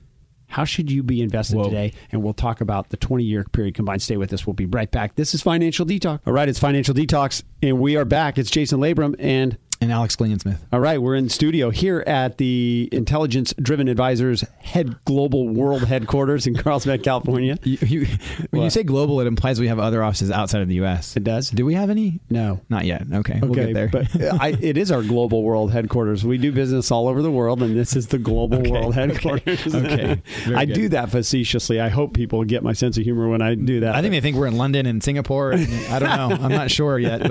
How 0.49 0.65
should 0.65 0.91
you 0.91 1.03
be 1.03 1.21
invested 1.21 1.59
Whoa. 1.59 1.65
today? 1.65 1.93
And 2.13 2.23
we'll 2.23 2.33
talk 2.33 2.63
about 2.63 2.89
the 2.89 2.97
20 2.97 3.25
year 3.25 3.45
period 3.45 3.75
combined. 3.75 4.01
Stay 4.01 4.17
with 4.17 4.33
us. 4.33 4.47
We'll 4.47 4.55
be 4.55 4.65
right 4.65 4.91
back. 4.91 5.17
This 5.17 5.35
is 5.35 5.43
Financial 5.43 5.85
Detox. 5.85 6.21
All 6.27 6.33
right, 6.33 6.49
it's 6.49 6.59
Financial 6.59 6.95
Detox, 6.95 7.43
and 7.63 7.79
we 7.79 7.95
are 7.97 8.07
back. 8.07 8.39
It's 8.39 8.51
Jason 8.51 8.81
Labrum 8.81 9.17
and 9.19 9.59
and 9.87 9.93
Alex 9.93 10.17
Klingensmith. 10.17 10.59
All 10.73 10.81
right, 10.81 11.01
we're 11.01 11.15
in 11.15 11.29
studio 11.29 11.71
here 11.71 12.03
at 12.07 12.39
the 12.39 12.89
Intelligence 12.91 13.55
Driven 13.61 13.89
Advisors 13.89 14.43
head 14.61 14.97
global 15.05 15.49
world 15.49 15.85
headquarters 15.85 16.47
in 16.47 16.57
Carlsbad, 16.57 17.03
California. 17.03 17.57
You, 17.63 17.79
you, 17.83 18.07
when 18.51 18.61
what? 18.61 18.65
you 18.65 18.71
say 18.71 18.83
global, 18.83 19.21
it 19.21 19.27
implies 19.27 19.61
we 19.61 19.69
have 19.69 19.79
other 19.79 20.03
offices 20.03 20.31
outside 20.31 20.63
of 20.63 20.69
the 20.69 20.75
U.S. 20.77 21.17
It 21.17 21.23
does. 21.23 21.51
Do 21.51 21.65
we 21.65 21.75
have 21.75 21.89
any? 21.89 22.21
No, 22.29 22.61
not 22.69 22.85
yet. 22.85 23.03
Okay, 23.13 23.35
okay 23.35 23.41
we'll 23.41 23.55
get 23.55 23.75
there. 23.75 23.89
but 23.89 24.09
I, 24.41 24.57
it 24.61 24.77
is 24.77 24.91
our 24.91 25.03
global 25.03 25.43
world 25.43 25.71
headquarters. 25.71 26.25
We 26.25 26.37
do 26.37 26.51
business 26.51 26.91
all 26.91 27.07
over 27.07 27.23
the 27.23 27.31
world, 27.31 27.63
and 27.63 27.77
this 27.77 27.95
is 27.95 28.09
the 28.09 28.19
global 28.19 28.59
okay, 28.59 28.71
world 28.71 28.95
headquarters. 28.95 29.73
Okay, 29.73 30.21
okay. 30.47 30.55
I 30.55 30.65
do 30.65 30.89
that 30.89 31.11
facetiously. 31.11 31.81
I 31.81 31.89
hope 31.89 32.13
people 32.13 32.43
get 32.45 32.65
my 32.65 32.73
sense 32.73 32.99
of 32.99 33.05
humor 33.05 33.29
when 33.29 33.41
I 33.41 33.55
do 33.55 33.81
that. 33.81 33.95
I 33.95 34.03
think 34.03 34.13
they 34.13 34.21
think 34.21 34.37
we're 34.37 34.49
in 34.49 34.57
London 34.57 34.87
and 34.87 35.03
Singapore. 35.03 35.53
And 35.53 35.69
I 35.87 35.99
don't 36.01 36.17
know. 36.17 36.45
I'm 36.45 36.53
not 36.53 36.71
sure 36.71 36.99
yet, 36.99 37.29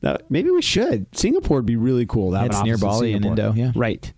but 0.00 0.22
maybe 0.30 0.50
we 0.50 0.62
should. 0.62 1.06
Singapore 1.16 1.58
would 1.58 1.66
be 1.66 1.76
really 1.80 2.06
cool. 2.06 2.32
That 2.32 2.46
it's 2.46 2.62
near 2.62 2.78
Bali 2.78 3.14
and 3.14 3.24
Indo. 3.24 3.52
Yeah, 3.52 3.72
right. 3.74 4.12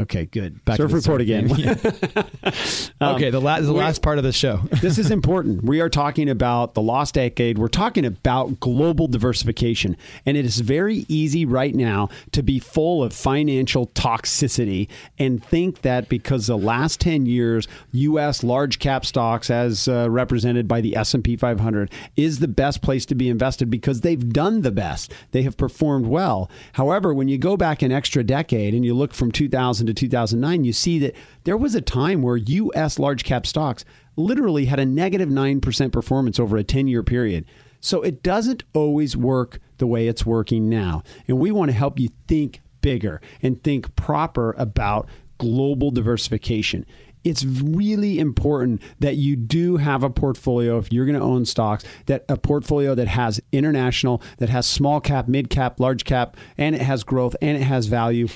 Okay, 0.00 0.26
good. 0.26 0.64
Back 0.64 0.78
surf 0.78 0.92
report 0.92 1.20
again. 1.20 1.50
um, 3.00 3.16
okay, 3.16 3.30
the, 3.30 3.40
la- 3.40 3.60
the 3.60 3.72
last 3.72 4.02
part 4.02 4.18
of 4.18 4.24
the 4.24 4.32
show. 4.32 4.56
this 4.80 4.98
is 4.98 5.10
important. 5.20 5.64
We 5.64 5.80
are 5.80 5.88
talking 5.88 6.30
about 6.30 6.74
the 6.74 6.82
lost 6.82 7.14
decade. 7.14 7.58
We're 7.58 7.68
talking 7.68 8.04
about 8.06 8.60
global 8.60 9.08
diversification. 9.08 9.96
And 10.24 10.36
it 10.36 10.44
is 10.44 10.60
very 10.60 11.04
easy 11.08 11.44
right 11.44 11.74
now 11.74 12.08
to 12.32 12.42
be 12.42 12.58
full 12.58 13.02
of 13.04 13.12
financial 13.12 13.88
toxicity 13.88 14.88
and 15.18 15.44
think 15.44 15.82
that 15.82 16.08
because 16.08 16.46
the 16.46 16.58
last 16.58 17.00
10 17.00 17.26
years, 17.26 17.68
U.S. 17.92 18.42
large 18.42 18.78
cap 18.78 19.04
stocks, 19.04 19.50
as 19.50 19.86
uh, 19.86 20.08
represented 20.10 20.66
by 20.66 20.80
the 20.80 20.96
S&P 20.96 21.36
500, 21.36 21.90
is 22.16 22.38
the 22.38 22.48
best 22.48 22.80
place 22.82 23.04
to 23.06 23.14
be 23.14 23.28
invested 23.28 23.70
because 23.70 24.00
they've 24.00 24.32
done 24.32 24.62
the 24.62 24.70
best. 24.70 25.12
They 25.32 25.42
have 25.42 25.56
performed 25.56 26.06
well. 26.06 26.50
However, 26.72 27.12
when 27.12 27.28
you 27.28 27.36
go 27.36 27.56
back 27.56 27.82
an 27.82 27.92
extra 27.92 28.24
decade 28.24 28.74
and 28.74 28.84
you 28.84 28.94
look 28.94 29.12
from 29.12 29.30
2000 29.30 29.86
to 29.86 29.89
2009, 29.94 30.64
you 30.64 30.72
see 30.72 30.98
that 31.00 31.14
there 31.44 31.56
was 31.56 31.74
a 31.74 31.80
time 31.80 32.22
where 32.22 32.36
U.S. 32.36 32.98
large 32.98 33.24
cap 33.24 33.46
stocks 33.46 33.84
literally 34.16 34.66
had 34.66 34.78
a 34.78 34.86
negative 34.86 35.28
9% 35.28 35.92
performance 35.92 36.38
over 36.38 36.56
a 36.56 36.64
10 36.64 36.88
year 36.88 37.02
period. 37.02 37.44
So 37.80 38.02
it 38.02 38.22
doesn't 38.22 38.62
always 38.74 39.16
work 39.16 39.58
the 39.78 39.86
way 39.86 40.06
it's 40.06 40.26
working 40.26 40.68
now. 40.68 41.02
And 41.26 41.38
we 41.38 41.50
want 41.50 41.70
to 41.70 41.76
help 41.76 41.98
you 41.98 42.10
think 42.28 42.60
bigger 42.80 43.20
and 43.42 43.62
think 43.62 43.94
proper 43.96 44.54
about 44.58 45.08
global 45.38 45.90
diversification. 45.90 46.84
It's 47.22 47.44
really 47.44 48.18
important 48.18 48.80
that 49.00 49.16
you 49.16 49.36
do 49.36 49.76
have 49.76 50.02
a 50.02 50.10
portfolio 50.10 50.78
if 50.78 50.90
you're 50.90 51.04
going 51.04 51.18
to 51.18 51.24
own 51.24 51.44
stocks 51.44 51.84
that 52.06 52.24
a 52.30 52.38
portfolio 52.38 52.94
that 52.94 53.08
has 53.08 53.40
international, 53.52 54.22
that 54.38 54.48
has 54.48 54.66
small 54.66 55.00
cap, 55.00 55.28
mid 55.28 55.50
cap, 55.50 55.80
large 55.80 56.04
cap, 56.04 56.36
and 56.56 56.74
it 56.74 56.80
has 56.80 57.04
growth 57.04 57.36
and 57.42 57.58
it 57.58 57.62
has 57.62 57.86
value 57.86 58.26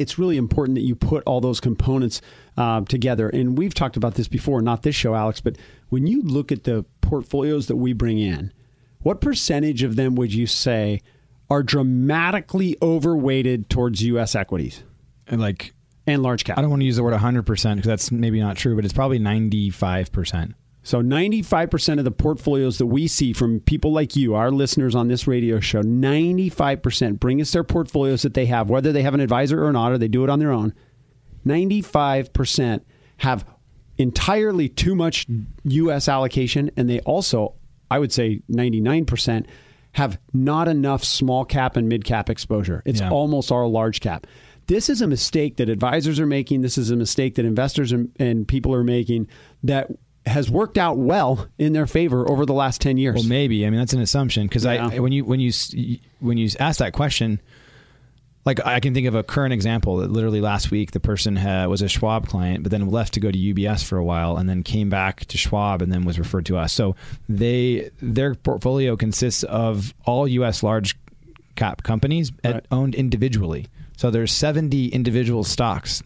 it's 0.00 0.18
really 0.18 0.38
important 0.38 0.76
that 0.76 0.82
you 0.82 0.96
put 0.96 1.22
all 1.24 1.42
those 1.42 1.60
components 1.60 2.22
uh, 2.56 2.80
together. 2.80 3.28
And 3.28 3.58
we've 3.58 3.74
talked 3.74 3.98
about 3.98 4.14
this 4.14 4.28
before, 4.28 4.62
not 4.62 4.82
this 4.82 4.96
show, 4.96 5.14
Alex, 5.14 5.42
but 5.42 5.56
when 5.90 6.06
you 6.06 6.22
look 6.22 6.50
at 6.50 6.64
the 6.64 6.86
portfolios 7.02 7.66
that 7.66 7.76
we 7.76 7.92
bring 7.92 8.18
in, 8.18 8.50
what 9.00 9.20
percentage 9.20 9.82
of 9.82 9.96
them 9.96 10.14
would 10.14 10.32
you 10.32 10.46
say 10.46 11.02
are 11.50 11.62
dramatically 11.62 12.78
overweighted 12.80 13.68
towards 13.68 14.02
U.S. 14.02 14.34
equities? 14.34 14.82
And 15.26 15.38
like 15.40 15.74
and 16.06 16.22
large 16.22 16.44
cap. 16.44 16.56
I 16.56 16.62
don't 16.62 16.70
want 16.70 16.80
to 16.80 16.86
use 16.86 16.96
the 16.96 17.02
word 17.02 17.14
100% 17.14 17.44
because 17.44 17.86
that's 17.86 18.10
maybe 18.10 18.40
not 18.40 18.56
true, 18.56 18.74
but 18.74 18.84
it's 18.84 18.94
probably 18.94 19.18
95%. 19.18 20.54
So 20.90 21.00
95% 21.02 21.98
of 21.98 22.04
the 22.04 22.10
portfolios 22.10 22.78
that 22.78 22.86
we 22.86 23.06
see 23.06 23.32
from 23.32 23.60
people 23.60 23.92
like 23.92 24.16
you, 24.16 24.34
our 24.34 24.50
listeners 24.50 24.96
on 24.96 25.06
this 25.06 25.28
radio 25.28 25.60
show, 25.60 25.84
95% 25.84 27.20
bring 27.20 27.40
us 27.40 27.52
their 27.52 27.62
portfolios 27.62 28.22
that 28.22 28.34
they 28.34 28.46
have, 28.46 28.68
whether 28.68 28.90
they 28.90 29.04
have 29.04 29.14
an 29.14 29.20
advisor 29.20 29.64
or 29.64 29.70
not, 29.72 29.92
or 29.92 29.98
they 29.98 30.08
do 30.08 30.24
it 30.24 30.30
on 30.30 30.40
their 30.40 30.50
own. 30.50 30.74
95% 31.46 32.80
have 33.18 33.44
entirely 33.98 34.68
too 34.68 34.96
much 34.96 35.28
U.S. 35.62 36.08
allocation, 36.08 36.72
and 36.76 36.90
they 36.90 36.98
also, 37.02 37.54
I 37.88 38.00
would 38.00 38.10
say 38.10 38.42
99%, 38.50 39.46
have 39.92 40.18
not 40.32 40.66
enough 40.66 41.04
small 41.04 41.44
cap 41.44 41.76
and 41.76 41.88
mid 41.88 42.04
cap 42.04 42.28
exposure. 42.28 42.82
It's 42.84 43.00
yeah. 43.00 43.10
almost 43.10 43.52
all 43.52 43.70
large 43.70 44.00
cap. 44.00 44.26
This 44.66 44.88
is 44.88 45.00
a 45.02 45.06
mistake 45.06 45.58
that 45.58 45.68
advisors 45.68 46.18
are 46.18 46.26
making. 46.26 46.62
This 46.62 46.76
is 46.76 46.90
a 46.90 46.96
mistake 46.96 47.36
that 47.36 47.44
investors 47.44 47.92
and 47.92 48.48
people 48.48 48.74
are 48.74 48.82
making 48.82 49.28
that 49.62 49.88
has 50.26 50.50
worked 50.50 50.78
out 50.78 50.98
well 50.98 51.48
in 51.58 51.72
their 51.72 51.86
favor 51.86 52.28
over 52.30 52.44
the 52.44 52.52
last 52.52 52.80
10 52.80 52.96
years. 52.96 53.16
Well, 53.16 53.24
maybe. 53.24 53.66
I 53.66 53.70
mean, 53.70 53.80
that's 53.80 53.92
an 53.92 54.00
assumption 54.00 54.46
because 54.46 54.64
yeah. 54.64 54.90
I 54.92 54.98
when 54.98 55.12
you 55.12 55.24
when 55.24 55.40
you 55.40 55.52
when 56.20 56.36
you 56.36 56.50
ask 56.58 56.78
that 56.78 56.92
question, 56.92 57.40
like 58.44 58.64
I 58.64 58.80
can 58.80 58.94
think 58.94 59.06
of 59.06 59.14
a 59.14 59.22
current 59.22 59.52
example 59.52 59.98
that 59.98 60.10
literally 60.10 60.40
last 60.40 60.70
week 60.70 60.92
the 60.92 61.00
person 61.00 61.36
had, 61.36 61.66
was 61.66 61.82
a 61.82 61.88
Schwab 61.88 62.28
client, 62.28 62.62
but 62.62 62.70
then 62.70 62.88
left 62.88 63.14
to 63.14 63.20
go 63.20 63.30
to 63.30 63.38
UBS 63.38 63.84
for 63.84 63.96
a 63.96 64.04
while, 64.04 64.36
and 64.36 64.48
then 64.48 64.62
came 64.62 64.90
back 64.90 65.24
to 65.26 65.38
Schwab, 65.38 65.82
and 65.82 65.92
then 65.92 66.04
was 66.04 66.18
referred 66.18 66.46
to 66.46 66.56
us. 66.56 66.72
So 66.72 66.96
they 67.28 67.90
their 68.00 68.34
portfolio 68.34 68.96
consists 68.96 69.42
of 69.44 69.94
all 70.04 70.28
U.S. 70.28 70.62
large 70.62 70.96
cap 71.56 71.82
companies 71.82 72.32
right. 72.44 72.64
owned 72.70 72.94
individually. 72.94 73.66
So 73.96 74.10
there's 74.10 74.32
70 74.32 74.88
individual 74.88 75.44
stocks 75.44 76.02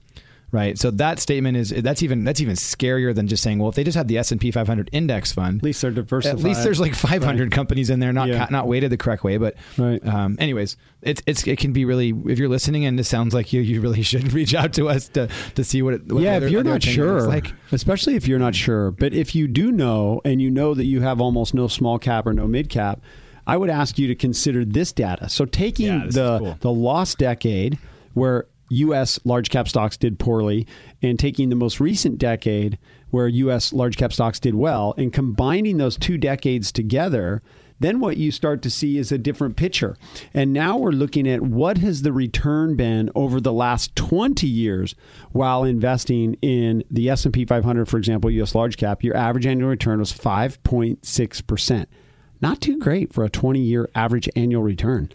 right? 0.55 0.79
So 0.79 0.93
that 0.93 1.19
statement 1.19 1.57
is 1.57 1.71
that's 1.71 2.03
even 2.05 2.23
that's 2.23 2.41
even 2.41 2.55
scarier 2.55 3.13
than 3.13 3.27
just 3.27 3.43
saying, 3.43 3.59
well, 3.59 3.69
if 3.69 3.75
they 3.75 3.83
just 3.83 3.97
had 3.97 4.07
the 4.07 4.17
S 4.17 4.31
and 4.31 4.41
P 4.41 4.53
500 4.53 4.89
index 4.93 5.33
fund, 5.33 5.59
at 5.59 5.65
least 5.65 5.83
they're 5.83 5.91
diversified. 5.91 6.39
At 6.39 6.45
least 6.45 6.63
there's 6.63 6.79
like 6.79 6.95
500 6.95 7.43
right. 7.43 7.53
companies 7.53 7.91
in 7.91 7.99
there, 7.99 8.13
not 8.13 8.29
yeah. 8.29 8.47
not 8.51 8.69
weighted 8.69 8.93
the 8.93 8.97
correct 8.97 9.25
way. 9.25 9.37
But 9.37 9.57
right. 9.77 10.05
um, 10.07 10.37
anyways, 10.39 10.77
it's 11.03 11.21
it's 11.27 11.45
it 11.47 11.59
can 11.59 11.73
be 11.73 11.85
really 11.85 12.15
if 12.27 12.39
you're 12.39 12.49
listening 12.49 12.87
and 12.87 12.97
this 12.97 13.09
sounds 13.09 13.35
like 13.35 13.53
you, 13.53 13.61
you 13.63 13.81
really 13.81 14.03
should 14.05 14.33
reach 14.33 14.55
out 14.55 14.73
to 14.75 14.89
us 14.89 15.09
to 15.09 15.29
to 15.57 15.65
see 15.65 15.83
what. 15.83 15.95
It, 15.95 16.13
what 16.13 16.23
yeah, 16.23 16.39
if 16.39 16.51
you're 16.51 16.63
not 16.63 16.85
sure, 16.85 17.23
like 17.23 17.53
especially 17.73 18.15
if 18.15 18.29
you're 18.29 18.39
not 18.39 18.55
sure, 18.55 18.93
but 18.93 19.13
if 19.13 19.35
you 19.35 19.49
do 19.49 19.73
know 19.73 20.21
and 20.25 20.41
you 20.41 20.51
know 20.51 20.73
that 20.75 20.85
you 20.85 21.01
have 21.01 21.21
almost 21.21 21.53
no 21.53 21.67
small 21.67 21.99
cap 21.99 22.27
or 22.27 22.33
no 22.33 22.47
mid 22.47 22.71
cap. 22.71 23.01
I 23.47 23.59
would 23.59 23.69
ask 23.69 23.99
you 23.99 24.07
to 24.07 24.15
consider 24.15 24.65
this 24.65 24.91
data. 24.91 25.29
So, 25.29 25.45
taking 25.45 25.89
yeah, 25.89 26.07
the 26.09 26.39
cool. 26.39 26.57
the 26.61 26.73
lost 26.73 27.19
decade, 27.19 27.79
where 28.15 28.47
U.S. 28.75 29.19
large 29.25 29.51
cap 29.51 29.69
stocks 29.69 29.97
did 29.97 30.19
poorly, 30.19 30.67
and 31.03 31.19
taking 31.19 31.49
the 31.49 31.57
most 31.57 31.81
recent 31.81 32.19
decade 32.19 32.79
where 33.11 33.29
U.S. 33.29 33.73
large 33.73 33.97
cap 33.97 34.13
stocks 34.13 34.41
did 34.41 34.55
well, 34.55 34.95
and 34.97 35.13
combining 35.13 35.79
those 35.79 35.97
two 35.97 36.19
decades 36.19 36.73
together, 36.73 37.43
then 37.81 38.01
what 38.01 38.17
you 38.17 38.31
start 38.31 38.63
to 38.63 38.71
see 38.71 38.99
is 38.99 39.11
a 39.13 39.19
different 39.19 39.57
picture. 39.57 39.97
And 40.33 40.53
now 40.53 40.77
we're 40.77 40.91
looking 40.91 41.29
at 41.29 41.43
what 41.43 41.79
has 41.79 42.03
the 42.03 42.13
return 42.13 42.77
been 42.77 43.11
over 43.15 43.41
the 43.41 43.53
last 43.53 43.95
20 43.97 44.47
years 44.47 44.95
while 45.33 45.65
investing 45.65 46.35
in 46.41 46.85
the 46.91 47.11
S&P 47.11 47.45
500 47.45 47.89
for 47.89 47.99
example, 47.99 48.31
US 48.31 48.55
large 48.55 48.77
cap, 48.77 49.03
your 49.03 49.17
average 49.17 49.47
annual 49.47 49.69
return 49.69 49.99
was 49.99 50.13
5.6%. 50.13 51.87
Not 52.41 52.61
too 52.61 52.79
great 52.79 53.13
for 53.13 53.25
a 53.25 53.31
20-year 53.31 53.89
average 53.95 54.29
annual 54.37 54.63
return. 54.63 55.11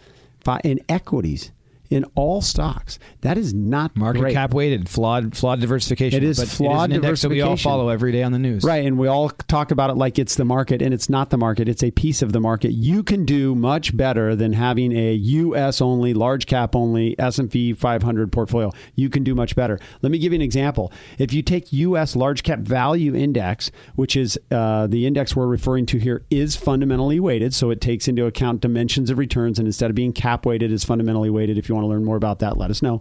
In 0.64 0.80
equities, 0.88 1.52
in 1.90 2.04
all 2.14 2.40
stocks. 2.40 2.98
That 3.22 3.36
is 3.36 3.52
not 3.52 3.96
market 3.96 4.20
great. 4.20 4.34
cap 4.34 4.54
weighted, 4.54 4.88
flawed 4.88 5.36
flawed 5.36 5.60
diversification. 5.60 6.22
It 6.22 6.26
is 6.26 6.38
but 6.38 6.48
flawed 6.48 6.90
it 6.90 6.92
is 6.92 6.96
index 6.96 7.22
that 7.22 7.28
we 7.30 7.40
all 7.40 7.56
follow 7.56 7.88
every 7.88 8.12
day 8.12 8.22
on 8.22 8.32
the 8.32 8.38
news. 8.38 8.64
Right, 8.64 8.84
and 8.86 8.96
we 8.96 9.08
all 9.08 9.28
talk 9.28 9.72
about 9.72 9.90
it 9.90 9.96
like 9.96 10.18
it's 10.18 10.36
the 10.36 10.44
market, 10.44 10.80
and 10.80 10.94
it's 10.94 11.10
not 11.10 11.30
the 11.30 11.36
market. 11.36 11.68
It's 11.68 11.82
a 11.82 11.90
piece 11.90 12.22
of 12.22 12.32
the 12.32 12.40
market. 12.40 12.70
You 12.70 13.02
can 13.02 13.24
do 13.24 13.54
much 13.56 13.96
better 13.96 14.36
than 14.36 14.52
having 14.52 14.92
a 14.92 15.12
U.S. 15.14 15.80
only, 15.80 16.14
large 16.14 16.46
cap 16.46 16.76
only 16.76 17.18
S 17.18 17.38
and 17.38 17.50
P 17.50 17.72
500 17.72 18.30
portfolio. 18.30 18.70
You 18.94 19.10
can 19.10 19.24
do 19.24 19.34
much 19.34 19.56
better. 19.56 19.78
Let 20.02 20.12
me 20.12 20.18
give 20.18 20.32
you 20.32 20.36
an 20.36 20.42
example. 20.42 20.92
If 21.18 21.32
you 21.32 21.42
take 21.42 21.72
U.S. 21.72 22.14
large 22.14 22.44
cap 22.44 22.60
value 22.60 23.16
index, 23.16 23.72
which 23.96 24.16
is 24.16 24.38
uh, 24.52 24.86
the 24.86 25.06
index 25.06 25.34
we're 25.34 25.48
referring 25.48 25.86
to 25.86 25.98
here, 25.98 26.24
is 26.30 26.54
fundamentally 26.54 27.18
weighted, 27.18 27.52
so 27.52 27.70
it 27.70 27.80
takes 27.80 28.06
into 28.06 28.26
account 28.26 28.60
dimensions 28.60 29.10
of 29.10 29.18
returns, 29.18 29.58
and 29.58 29.66
instead 29.66 29.90
of 29.90 29.96
being 29.96 30.12
cap 30.12 30.46
weighted, 30.46 30.70
is 30.70 30.84
fundamentally 30.84 31.30
weighted. 31.30 31.58
If 31.58 31.68
you 31.68 31.74
want 31.74 31.79
to 31.82 31.88
learn 31.88 32.04
more 32.04 32.16
about 32.16 32.38
that, 32.40 32.56
let 32.56 32.70
us 32.70 32.82
know. 32.82 33.00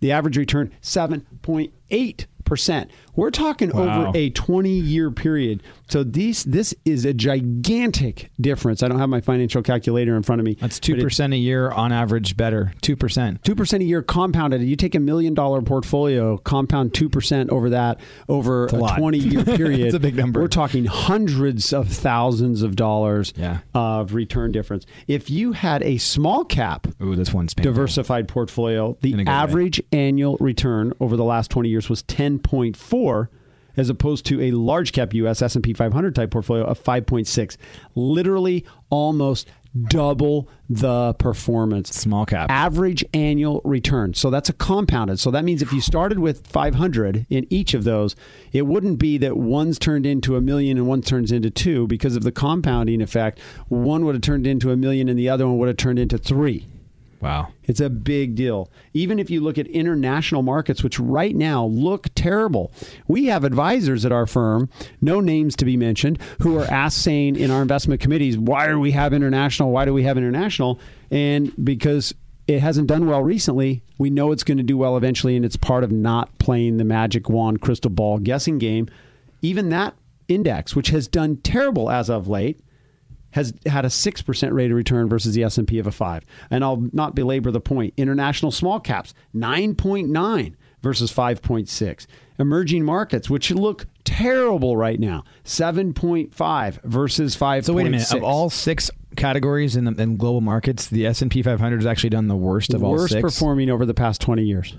The 0.00 0.12
average 0.12 0.36
return 0.36 0.72
seven 0.80 1.26
point 1.42 1.72
eight 1.90 2.26
percent. 2.50 2.90
We're 3.16 3.30
talking 3.30 3.70
Wow. 3.70 4.08
over 4.08 4.18
a 4.18 4.30
20 4.30 4.68
year 4.70 5.10
period. 5.10 5.62
So 5.88 6.04
these 6.04 6.44
this 6.44 6.74
is 6.84 7.04
a 7.04 7.12
gigantic 7.14 8.30
difference. 8.40 8.82
I 8.82 8.88
don't 8.88 8.98
have 8.98 9.08
my 9.08 9.20
financial 9.20 9.62
calculator 9.62 10.16
in 10.16 10.22
front 10.22 10.40
of 10.40 10.44
me. 10.46 10.56
That's 10.60 10.78
two 10.78 10.96
percent 11.00 11.32
a 11.32 11.36
year 11.36 11.70
on 11.70 11.92
average. 11.92 12.36
Better 12.36 12.72
two 12.82 12.96
percent. 12.96 13.42
Two 13.44 13.54
percent 13.54 13.82
a 13.82 13.86
year 13.86 14.02
compounded. 14.02 14.62
You 14.62 14.76
take 14.76 14.94
a 14.94 15.00
million 15.00 15.34
dollar 15.34 15.62
portfolio, 15.62 16.36
compound 16.38 16.92
two 16.94 17.08
percent 17.08 17.50
over 17.50 17.70
that 17.70 18.00
over 18.28 18.66
a 18.66 18.76
a 18.84 18.96
twenty 18.96 19.18
year 19.18 19.44
period. 19.44 19.80
It's 19.90 19.94
a 19.94 20.00
big 20.00 20.16
number. 20.16 20.40
We're 20.40 20.48
talking 20.48 20.84
hundreds 20.84 21.72
of 21.72 21.88
thousands 21.88 22.62
of 22.62 22.76
dollars 22.76 23.32
Yeah. 23.36 23.58
of 23.74 24.14
return 24.14 24.52
difference. 24.52 24.86
If 25.08 25.30
you 25.30 25.52
had 25.52 25.82
a 25.82 25.98
small 25.98 26.44
cap 26.44 26.86
Ooh, 27.02 27.14
this 27.16 27.32
one's 27.32 27.54
painful. 27.54 27.72
diversified 27.72 28.28
portfolio, 28.28 28.96
the 29.00 29.12
In 29.12 29.20
a 29.20 29.24
good 29.24 29.30
way. 29.30 29.34
average 29.36 29.82
annual 29.92 30.36
return 30.40 30.92
over 31.00 31.16
the 31.16 31.24
last 31.24 31.50
20 31.50 31.68
years 31.68 31.88
was 31.88 32.02
10.4 32.42 33.28
as 33.76 33.88
opposed 33.88 34.26
to 34.26 34.40
a 34.40 34.50
large 34.50 34.92
cap 34.92 35.14
US 35.14 35.42
S&P 35.42 35.72
500 35.72 36.14
type 36.14 36.30
portfolio 36.30 36.64
of 36.64 36.82
5.6. 36.82 37.56
Literally 37.94 38.64
almost 38.90 39.48
double 39.88 40.48
the 40.68 41.14
performance. 41.14 41.94
Small 41.94 42.26
cap. 42.26 42.50
Average 42.50 43.04
annual 43.14 43.60
return. 43.64 44.14
So 44.14 44.30
that's 44.30 44.48
a 44.48 44.52
compounded. 44.52 45.20
So 45.20 45.30
that 45.30 45.44
means 45.44 45.62
if 45.62 45.72
you 45.72 45.80
started 45.80 46.18
with 46.18 46.46
500 46.46 47.26
in 47.30 47.46
each 47.50 47.74
of 47.74 47.84
those, 47.84 48.16
it 48.52 48.62
wouldn't 48.62 48.98
be 48.98 49.18
that 49.18 49.36
one's 49.36 49.78
turned 49.78 50.06
into 50.06 50.36
a 50.36 50.40
million 50.40 50.76
and 50.76 50.86
one 50.86 51.02
turns 51.02 51.30
into 51.30 51.50
two 51.50 51.86
because 51.86 52.16
of 52.16 52.24
the 52.24 52.32
compounding 52.32 53.00
effect. 53.00 53.38
One 53.68 54.04
would 54.04 54.16
have 54.16 54.22
turned 54.22 54.46
into 54.46 54.72
a 54.72 54.76
million 54.76 55.08
and 55.08 55.18
the 55.18 55.28
other 55.28 55.46
one 55.46 55.58
would 55.58 55.68
have 55.68 55.76
turned 55.76 55.98
into 55.98 56.18
three. 56.18 56.66
Wow. 57.20 57.48
It's 57.64 57.80
a 57.80 57.90
big 57.90 58.34
deal. 58.34 58.70
Even 58.94 59.18
if 59.18 59.28
you 59.28 59.42
look 59.42 59.58
at 59.58 59.66
international 59.66 60.42
markets, 60.42 60.82
which 60.82 60.98
right 60.98 61.36
now 61.36 61.66
look 61.66 62.08
terrible, 62.14 62.72
we 63.08 63.26
have 63.26 63.44
advisors 63.44 64.06
at 64.06 64.12
our 64.12 64.26
firm, 64.26 64.70
no 65.02 65.20
names 65.20 65.54
to 65.56 65.64
be 65.66 65.76
mentioned, 65.76 66.18
who 66.40 66.58
are 66.58 66.64
asked 66.64 67.02
saying 67.02 67.36
in 67.36 67.50
our 67.50 67.60
investment 67.60 68.00
committees, 68.00 68.38
why 68.38 68.66
do 68.68 68.80
we 68.80 68.92
have 68.92 69.12
international? 69.12 69.70
Why 69.70 69.84
do 69.84 69.92
we 69.92 70.04
have 70.04 70.16
international? 70.16 70.80
And 71.10 71.52
because 71.62 72.14
it 72.46 72.60
hasn't 72.60 72.88
done 72.88 73.06
well 73.06 73.22
recently, 73.22 73.82
we 73.98 74.08
know 74.08 74.32
it's 74.32 74.44
going 74.44 74.58
to 74.58 74.64
do 74.64 74.78
well 74.78 74.96
eventually, 74.96 75.36
and 75.36 75.44
it's 75.44 75.56
part 75.56 75.84
of 75.84 75.92
not 75.92 76.36
playing 76.38 76.78
the 76.78 76.84
magic 76.84 77.28
wand 77.28 77.60
crystal 77.60 77.90
ball 77.90 78.18
guessing 78.18 78.58
game. 78.58 78.88
Even 79.42 79.68
that 79.68 79.94
index, 80.26 80.74
which 80.74 80.88
has 80.88 81.06
done 81.06 81.36
terrible 81.38 81.90
as 81.90 82.08
of 82.08 82.28
late, 82.28 82.60
has 83.32 83.54
had 83.66 83.84
a 83.84 83.88
6% 83.88 84.52
rate 84.52 84.70
of 84.70 84.76
return 84.76 85.08
versus 85.08 85.34
the 85.34 85.44
S&P 85.44 85.78
of 85.78 85.86
a 85.86 85.92
5. 85.92 86.24
And 86.50 86.64
I'll 86.64 86.88
not 86.92 87.14
belabor 87.14 87.50
the 87.50 87.60
point. 87.60 87.94
International 87.96 88.50
small 88.50 88.80
caps 88.80 89.14
9.9 89.34 90.54
versus 90.82 91.12
5.6. 91.12 92.06
Emerging 92.38 92.84
markets 92.84 93.28
which 93.28 93.50
look 93.50 93.86
terrible 94.04 94.76
right 94.76 94.98
now 94.98 95.24
7.5 95.44 96.82
versus 96.84 97.34
5. 97.34 97.66
So 97.66 97.72
wait 97.74 97.86
a 97.86 97.90
minute. 97.90 98.12
Of 98.12 98.22
all 98.22 98.50
six 98.50 98.90
categories 99.16 99.76
in 99.76 99.84
the 99.84 100.02
in 100.02 100.16
global 100.16 100.40
markets, 100.40 100.88
the 100.88 101.06
S 101.06 101.22
and 101.22 101.30
P 101.30 101.42
500 101.42 101.76
has 101.76 101.86
actually 101.86 102.10
done 102.10 102.28
the 102.28 102.36
worst 102.36 102.72
of 102.74 102.82
all 102.82 102.92
worst 102.92 103.18
performing 103.20 103.70
over 103.70 103.84
the 103.84 103.94
past 103.94 104.20
20 104.20 104.42
years. 104.42 104.76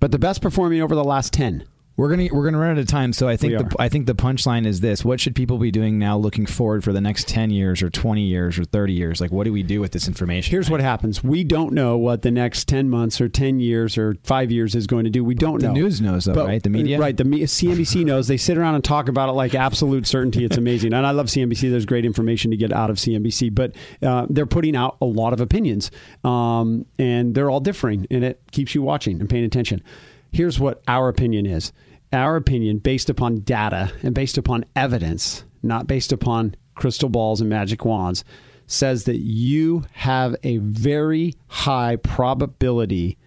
But 0.00 0.12
the 0.12 0.18
best 0.18 0.42
performing 0.42 0.80
over 0.80 0.94
the 0.94 1.04
last 1.04 1.32
10. 1.32 1.64
We're 1.98 2.10
gonna 2.10 2.28
we're 2.32 2.44
gonna 2.44 2.58
run 2.58 2.70
out 2.70 2.78
of 2.78 2.86
time, 2.86 3.12
so 3.12 3.26
I 3.26 3.36
think 3.36 3.58
the. 3.58 3.76
I 3.78 3.88
think 3.88 4.06
the 4.06 4.14
punchline 4.14 4.66
is 4.66 4.78
this: 4.80 5.04
What 5.04 5.18
should 5.18 5.34
people 5.34 5.58
be 5.58 5.72
doing 5.72 5.98
now, 5.98 6.16
looking 6.16 6.46
forward 6.46 6.84
for 6.84 6.92
the 6.92 7.00
next 7.00 7.26
ten 7.26 7.50
years, 7.50 7.82
or 7.82 7.90
twenty 7.90 8.22
years, 8.22 8.56
or 8.56 8.64
thirty 8.64 8.92
years? 8.92 9.20
Like, 9.20 9.32
what 9.32 9.44
do 9.44 9.52
we 9.52 9.64
do 9.64 9.80
with 9.80 9.90
this 9.90 10.06
information? 10.06 10.48
Here's 10.48 10.70
what 10.70 10.80
happens. 10.80 11.24
We 11.24 11.42
don't 11.42 11.72
know 11.72 11.98
what 11.98 12.22
the 12.22 12.30
next 12.30 12.68
10 12.68 12.88
months 12.88 13.20
or 13.20 13.28
10 13.28 13.58
years 13.58 13.98
or 13.98 14.14
5 14.22 14.52
years 14.52 14.76
is 14.76 14.86
going 14.86 15.04
to 15.04 15.10
do. 15.10 15.24
We 15.24 15.34
don't 15.34 15.58
The 15.60 15.66
know. 15.66 15.72
news 15.72 16.00
knows, 16.00 16.26
though, 16.26 16.46
right? 16.46 16.62
The 16.62 16.70
media? 16.70 17.00
Right. 17.00 17.16
The 17.16 17.24
CNBC 17.24 18.04
knows. 18.06 18.28
They 18.28 18.36
sit 18.36 18.56
around 18.56 18.76
and 18.76 18.84
talk 18.84 19.08
about 19.08 19.28
it 19.28 19.32
like 19.32 19.56
absolute 19.56 20.06
certainty. 20.06 20.44
It's 20.44 20.56
amazing. 20.56 20.92
And 20.92 21.04
I 21.04 21.10
love 21.10 21.26
CNBC. 21.26 21.68
There's 21.68 21.84
great 21.86 22.04
information 22.04 22.52
to 22.52 22.56
get 22.56 22.72
out 22.72 22.90
of 22.90 22.96
CNBC. 22.96 23.52
But 23.52 23.74
uh, 24.02 24.26
they're 24.30 24.46
putting 24.46 24.76
out 24.76 24.96
a 25.00 25.04
lot 25.06 25.32
of 25.32 25.40
opinions. 25.40 25.90
Um, 26.22 26.86
and 26.96 27.34
they're 27.34 27.50
all 27.50 27.60
differing. 27.60 28.06
And 28.08 28.22
it 28.22 28.40
keeps 28.52 28.72
you 28.74 28.82
watching 28.82 29.18
and 29.20 29.28
paying 29.28 29.44
attention. 29.44 29.82
Here's 30.30 30.60
what 30.60 30.80
our 30.86 31.08
opinion 31.08 31.44
is 31.46 31.72
our 32.12 32.36
opinion, 32.36 32.78
based 32.78 33.10
upon 33.10 33.40
data 33.40 33.92
and 34.02 34.14
based 34.14 34.38
upon 34.38 34.64
evidence, 34.74 35.44
not 35.62 35.86
based 35.86 36.12
upon 36.12 36.54
crystal 36.74 37.08
balls 37.08 37.40
and 37.40 37.50
magic 37.50 37.84
wands, 37.84 38.24
says 38.66 39.04
that 39.04 39.18
you 39.18 39.84
have 39.92 40.36
a 40.42 40.58
very 40.58 41.34
high 41.48 41.96
probability 41.96 43.18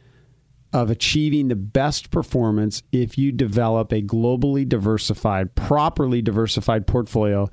of 0.74 0.90
achieving 0.90 1.48
the 1.48 1.56
best 1.56 2.12
performance 2.12 2.82
if 2.92 3.18
you 3.18 3.32
develop 3.32 3.92
a 3.92 4.02
globally 4.02 4.68
diversified, 4.68 5.54
properly 5.56 6.22
diversified 6.22 6.88
portfolio 6.88 7.50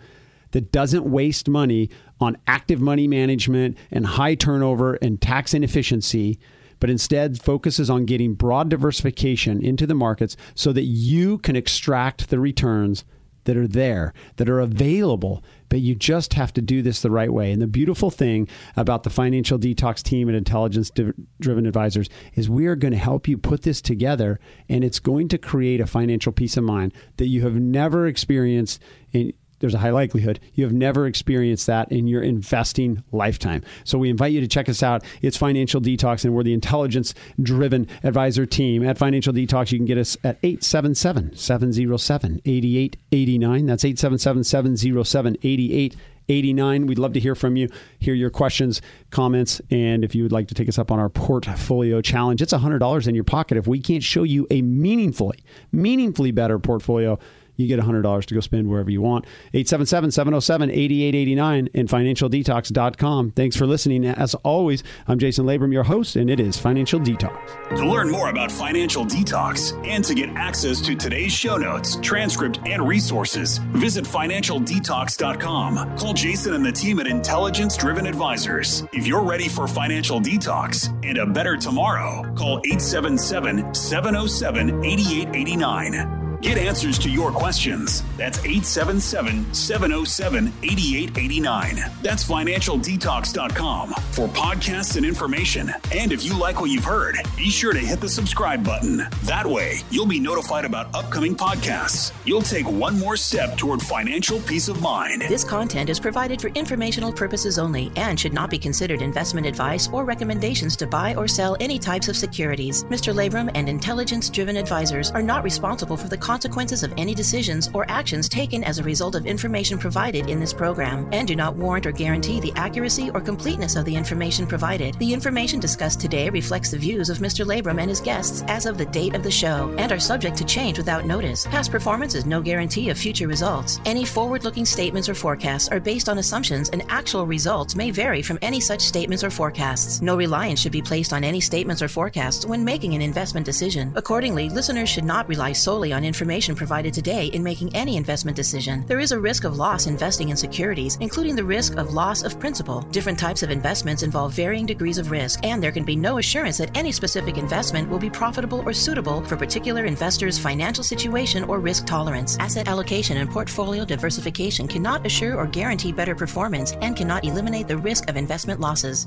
that 0.53 0.71
doesn't 0.71 1.05
waste 1.05 1.49
money 1.49 1.91
on 2.21 2.37
active 2.47 2.81
money 2.81 3.09
management 3.09 3.77
and 3.91 4.07
high 4.07 4.35
turnover 4.35 4.95
and 4.95 5.21
tax 5.21 5.53
inefficiency, 5.53 6.39
but 6.81 6.91
instead 6.91 7.41
focuses 7.41 7.91
on 7.91 8.05
getting 8.05 8.35
broad 8.35 8.69
diversification 8.69 9.63
into 9.63 9.87
the 9.87 9.95
markets 9.95 10.37
so 10.55 10.73
that 10.73 10.85
you 10.85 11.39
can 11.39 11.57
extract 11.57 12.31
the 12.31 12.39
returns 12.39 13.05
that 13.49 13.57
are 13.57 13.67
there, 13.67 14.13
that 14.37 14.49
are 14.49 14.61
available, 14.61 15.43
but 15.71 15.81
you 15.81 15.95
just 15.95 16.35
have 16.35 16.53
to 16.53 16.61
do 16.61 16.83
this 16.83 17.01
the 17.01 17.11
right 17.11 17.33
way. 17.33 17.51
And 17.51 17.63
the 17.63 17.67
beautiful 17.67 18.11
thing 18.11 18.47
about 18.77 19.05
the 19.05 19.11
financial 19.11 19.59
detox 19.59 20.03
team 20.03 20.29
and 20.29 20.37
intelligence 20.37 20.93
driven 21.41 21.65
advisors 21.65 22.11
is 22.35 22.51
we 22.51 22.67
are 22.67 22.77
going 22.77 22.93
to 22.93 22.99
help 22.99 23.27
you 23.27 23.39
put 23.39 23.63
this 23.63 23.81
together 23.81 24.39
and 24.69 24.85
it's 24.85 25.01
going 25.01 25.29
to 25.29 25.39
create 25.39 25.81
a 25.81 25.87
financial 25.87 26.31
peace 26.31 26.59
of 26.59 26.65
mind 26.65 26.93
that 27.17 27.29
you 27.29 27.43
have 27.43 27.55
never 27.55 28.07
experienced 28.07 28.83
in 29.13 29.33
there's 29.61 29.75
a 29.75 29.79
high 29.79 29.91
likelihood 29.91 30.41
you 30.55 30.65
have 30.65 30.73
never 30.73 31.07
experienced 31.07 31.67
that 31.67 31.91
in 31.91 32.07
your 32.07 32.23
investing 32.23 33.03
lifetime. 33.13 33.63
So 33.85 33.99
we 33.99 34.11
invite 34.11 34.33
you 34.33 34.41
to 34.41 34.49
check 34.49 34.69
us 34.69 34.83
out. 34.83 35.05
It's 35.23 35.37
Financial 35.37 35.81
Detox, 35.81 36.25
and 36.25 36.35
we're 36.35 36.43
the 36.43 36.53
intelligence 36.53 37.15
driven 37.43 37.87
advisor 38.03 38.47
team. 38.47 38.85
At 38.85 38.99
Financial 38.99 39.33
Detox, 39.33 39.73
you 39.73 39.79
can 39.79 39.87
get 39.87 39.99
us 39.99 40.17
at 40.25 40.39
877 40.43 41.37
707 41.37 42.41
8889. 42.45 43.67
That's 43.67 43.85
877 43.85 44.45
707 44.45 45.37
8889. 45.43 46.87
We'd 46.87 46.99
love 46.99 47.13
to 47.15 47.21
hear 47.21 47.35
from 47.35 47.57
you, 47.57 47.69
hear 47.99 48.15
your 48.15 48.31
questions, 48.31 48.83
comments, 49.11 49.61
and 49.71 50.05
if 50.05 50.15
you 50.15 50.23
would 50.23 50.33
like 50.33 50.49
to 50.49 50.55
take 50.55 50.69
us 50.69 50.79
up 50.79 50.91
on 50.91 50.99
our 50.99 51.09
portfolio 51.09 52.01
challenge, 52.01 52.43
it's 52.43 52.53
$100 52.53 53.09
in 53.09 53.15
your 53.15 53.25
pocket. 53.25 53.57
If 53.57 53.67
we 53.67 53.81
can't 53.81 54.03
show 54.03 54.23
you 54.23 54.47
a 54.51 54.63
meaningfully, 54.63 55.39
meaningfully 55.73 56.31
better 56.31 56.59
portfolio, 56.59 57.19
you 57.59 57.67
get 57.67 57.81
$100 57.81 58.25
to 58.25 58.35
go 58.35 58.41
spend 58.41 58.71
wherever 58.71 58.91
you 58.91 59.03
want. 59.03 59.25
877 59.53 60.13
707 60.13 60.71
8889 60.71 61.69
and 61.75 61.89
financialdetox.com. 61.89 63.33
Thanks 63.33 63.57
for 63.57 63.67
listening. 63.67 64.07
As 64.07 64.35
always, 64.37 64.85
I'm 65.09 65.19
Jason 65.19 65.45
Labrum, 65.45 65.73
your 65.73 65.83
host, 65.83 66.17
and 66.17 66.31
it 66.31 66.39
is 66.41 66.57
Financial 66.57 67.01
Detox. 67.01 67.77
To 67.77 67.85
learn 67.87 68.11
more 68.11 68.31
about 68.31 68.53
Financial 68.53 69.05
Detox 69.05 69.75
and 69.87 70.05
to 70.05 70.15
get 70.15 70.31
access 70.31 70.81
to 70.83 70.95
today's 70.95 71.33
show 71.33 71.57
notes, 71.57 71.99
transcript, 72.01 72.61
and 72.65 72.87
resources, 72.87 73.59
visit 73.73 74.05
financialdetox.com. 74.05 75.97
Call 75.99 76.15
Jason 76.15 76.55
and 76.55 76.65
the 76.65 76.73
team 76.73 77.01
at 77.01 77.09
Intelligence 77.09 77.77
Driven 77.77 78.07
Advisors. 78.07 78.85
If 78.93 79.07
you're 79.07 79.25
ready 79.25 79.49
for 79.49 79.67
financial 79.67 80.21
detox 80.21 80.89
and 81.05 81.19
a 81.19 81.27
better 81.27 81.57
tomorrow, 81.57 82.23
call 82.37 82.59
877 82.65 83.75
707 83.75 84.85
8889. 84.85 86.28
Get 86.41 86.57
answers 86.57 87.01
to 87.01 87.11
your 87.11 87.33
questions. 87.33 88.05
That's 88.17 88.39
877 88.39 89.53
707 89.53 90.53
8889. 90.63 91.77
That's 92.01 92.25
financialdetox.com 92.25 93.91
for 94.13 94.29
podcasts 94.29 94.97
and 94.97 95.05
information. 95.05 95.73
And 95.93 96.13
if 96.13 96.25
you 96.25 96.39
like 96.39 96.61
what 96.61 96.71
you've 96.71 96.85
heard, 96.85 97.17
be 97.37 97.51
sure 97.51 97.73
to 97.73 97.79
hit 97.81 98.01
the 98.01 98.09
subscribe 98.09 98.65
button. 98.65 98.99
That 99.25 99.47
way, 99.47 99.79
you'll 99.91 100.07
be 100.07 100.21
notified 100.21 100.65
about 100.65 100.95
upcoming 100.95 101.35
podcasts. 101.35 102.13
You'll 102.25 102.43
take 102.43 102.71
one 102.71 102.97
more 103.01 103.17
step 103.17 103.57
toward 103.57 103.83
financial 103.83 104.39
peace 104.41 104.69
of 104.69 104.81
mind. 104.81 105.23
This 105.23 105.43
content 105.43 105.91
is 105.91 105.99
provided 105.99 106.41
for 106.41 106.49
informational 106.49 107.13
purposes 107.13 107.59
only 107.59 107.91
and 107.97 108.19
should 108.19 108.33
not 108.33 108.49
be 108.49 108.59
considered 108.59 109.03
investment 109.03 109.45
advice 109.47 109.89
or 109.93 110.05
recommendations 110.05 110.77
to 110.77 110.87
buy 110.87 111.17
or 111.17 111.27
sell 111.27 111.57
any 111.59 111.81
types 111.81 112.09
of 112.09 112.17
securities. 112.17 112.85
Mr. 112.85 113.13
Labrum 113.13 113.51
and 113.57 113.69
intelligence 113.69 114.31
driven 114.31 114.57
advisors 114.57 115.11
are 115.11 115.23
not 115.23 115.43
responsible 115.43 115.97
for 115.97 116.07
the 116.07 116.28
consequences 116.29 116.83
of 116.83 116.93
any 116.99 117.15
decisions 117.15 117.71
or 117.73 117.91
actions 117.91 118.29
taken 118.29 118.63
as 118.63 118.79
a 118.79 118.83
result 118.83 119.15
of 119.15 119.25
information 119.25 119.79
provided 119.79 120.29
in 120.29 120.39
this 120.39 120.53
program 120.53 121.09
and 121.11 121.27
do 121.27 121.35
not 121.35 121.57
warrant 121.57 121.87
or 121.87 121.91
guarantee 121.91 122.39
the 122.39 122.53
accuracy 122.55 123.09
or 123.15 123.21
completeness 123.23 123.77
of 123.77 123.87
the 123.87 123.97
information 123.97 124.47
provided. 124.47 124.95
The 124.99 125.11
information 125.11 125.59
discussed 125.59 126.01
today 126.01 126.29
reflects 126.29 126.71
the 126.71 126.77
views 126.77 127.09
of 127.09 127.17
Mr. 127.19 127.47
Labrum 127.47 127.81
and 127.81 127.89
his 127.89 128.03
guests 128.03 128.45
as 128.47 128.67
of 128.67 128.77
the 128.77 128.85
date 128.85 129.15
of 129.15 129.23
the 129.23 129.31
show 129.31 129.75
and 129.79 129.91
are 129.91 129.99
subject 129.99 130.37
to 130.37 130.45
change 130.45 130.77
without 130.77 131.07
notice. 131.07 131.47
Past 131.47 131.71
performance 131.71 132.15
is 132.15 132.27
no 132.27 132.43
guarantee 132.43 132.91
of 132.91 132.99
future 132.99 133.27
results. 133.27 133.81
Any 133.87 134.05
forward 134.05 134.45
looking 134.45 134.67
statements 134.67 135.09
or 135.09 135.15
forecasts 135.15 135.69
are 135.71 135.81
based 135.81 136.11
on 136.11 136.19
assumptions, 136.19 136.69
and 136.69 136.85
actual 136.91 137.27
results 137.27 137.75
may 137.75 137.91
vary 137.91 138.21
from 138.21 138.39
any 138.43 138.61
such 138.61 138.83
statements 138.83 139.25
or 139.25 139.31
forecasts. 139.31 140.03
No 140.03 140.15
reliance 140.15 140.61
should 140.61 140.73
be 140.73 140.83
placed 140.83 141.15
on 141.15 141.25
any 141.25 141.41
statements 141.41 141.81
or 141.81 141.89
forecasts 141.89 142.45
when 142.45 142.63
making 142.63 142.93
an 142.93 143.01
investment 143.01 143.47
decision. 143.47 143.95
Accordingly, 143.97 144.51
listeners 144.51 144.91
should 144.91 145.05
not 145.05 145.27
rely 145.27 145.53
solely 145.53 145.91
on 145.95 146.05
information 146.19 146.57
provided 146.57 146.93
today 146.93 147.27
in 147.27 147.45
making 147.45 147.73
any 147.77 147.97
investment 147.97 148.37
decision. 148.37 148.85
There 148.89 148.99
is 148.99 149.13
a 149.13 149.21
risk 149.21 149.45
of 149.45 149.57
loss 149.57 149.87
investing 149.87 150.31
in 150.31 150.37
securities, 150.37 150.99
including 151.01 151.37
the 151.37 151.45
risk 151.45 151.77
of 151.77 151.95
loss 151.95 152.25
of 152.25 152.41
principal. 152.41 152.81
Different 152.91 153.21
types 153.21 153.45
of 153.45 153.53
investments 153.53 154.03
involve 154.03 154.33
varying 154.33 154.67
degrees 154.67 154.99
of 154.99 155.13
risk, 155.13 155.39
and 155.45 155.63
there 155.63 155.71
can 155.71 155.85
be 155.85 155.95
no 155.95 156.19
assurance 156.19 156.59
that 156.59 156.77
any 156.77 156.91
specific 156.91 157.39
investment 157.39 157.89
will 157.89 158.01
be 158.01 158.11
profitable 158.11 158.65
or 158.67 158.73
suitable 158.73 159.23
for 159.27 159.37
particular 159.37 159.85
investor's 159.85 160.41
financial 160.41 160.83
situation 160.83 161.45
or 161.45 161.61
risk 161.61 161.87
tolerance. 161.87 162.37
Asset 162.41 162.67
allocation 162.67 163.19
and 163.19 163.31
portfolio 163.31 163.85
diversification 163.85 164.67
cannot 164.67 165.07
assure 165.07 165.37
or 165.37 165.47
guarantee 165.47 165.93
better 165.93 166.17
performance 166.17 166.73
and 166.83 166.97
cannot 166.97 167.25
eliminate 167.25 167.69
the 167.69 167.79
risk 167.79 168.11
of 168.11 168.17
investment 168.17 168.59
losses. 168.59 169.07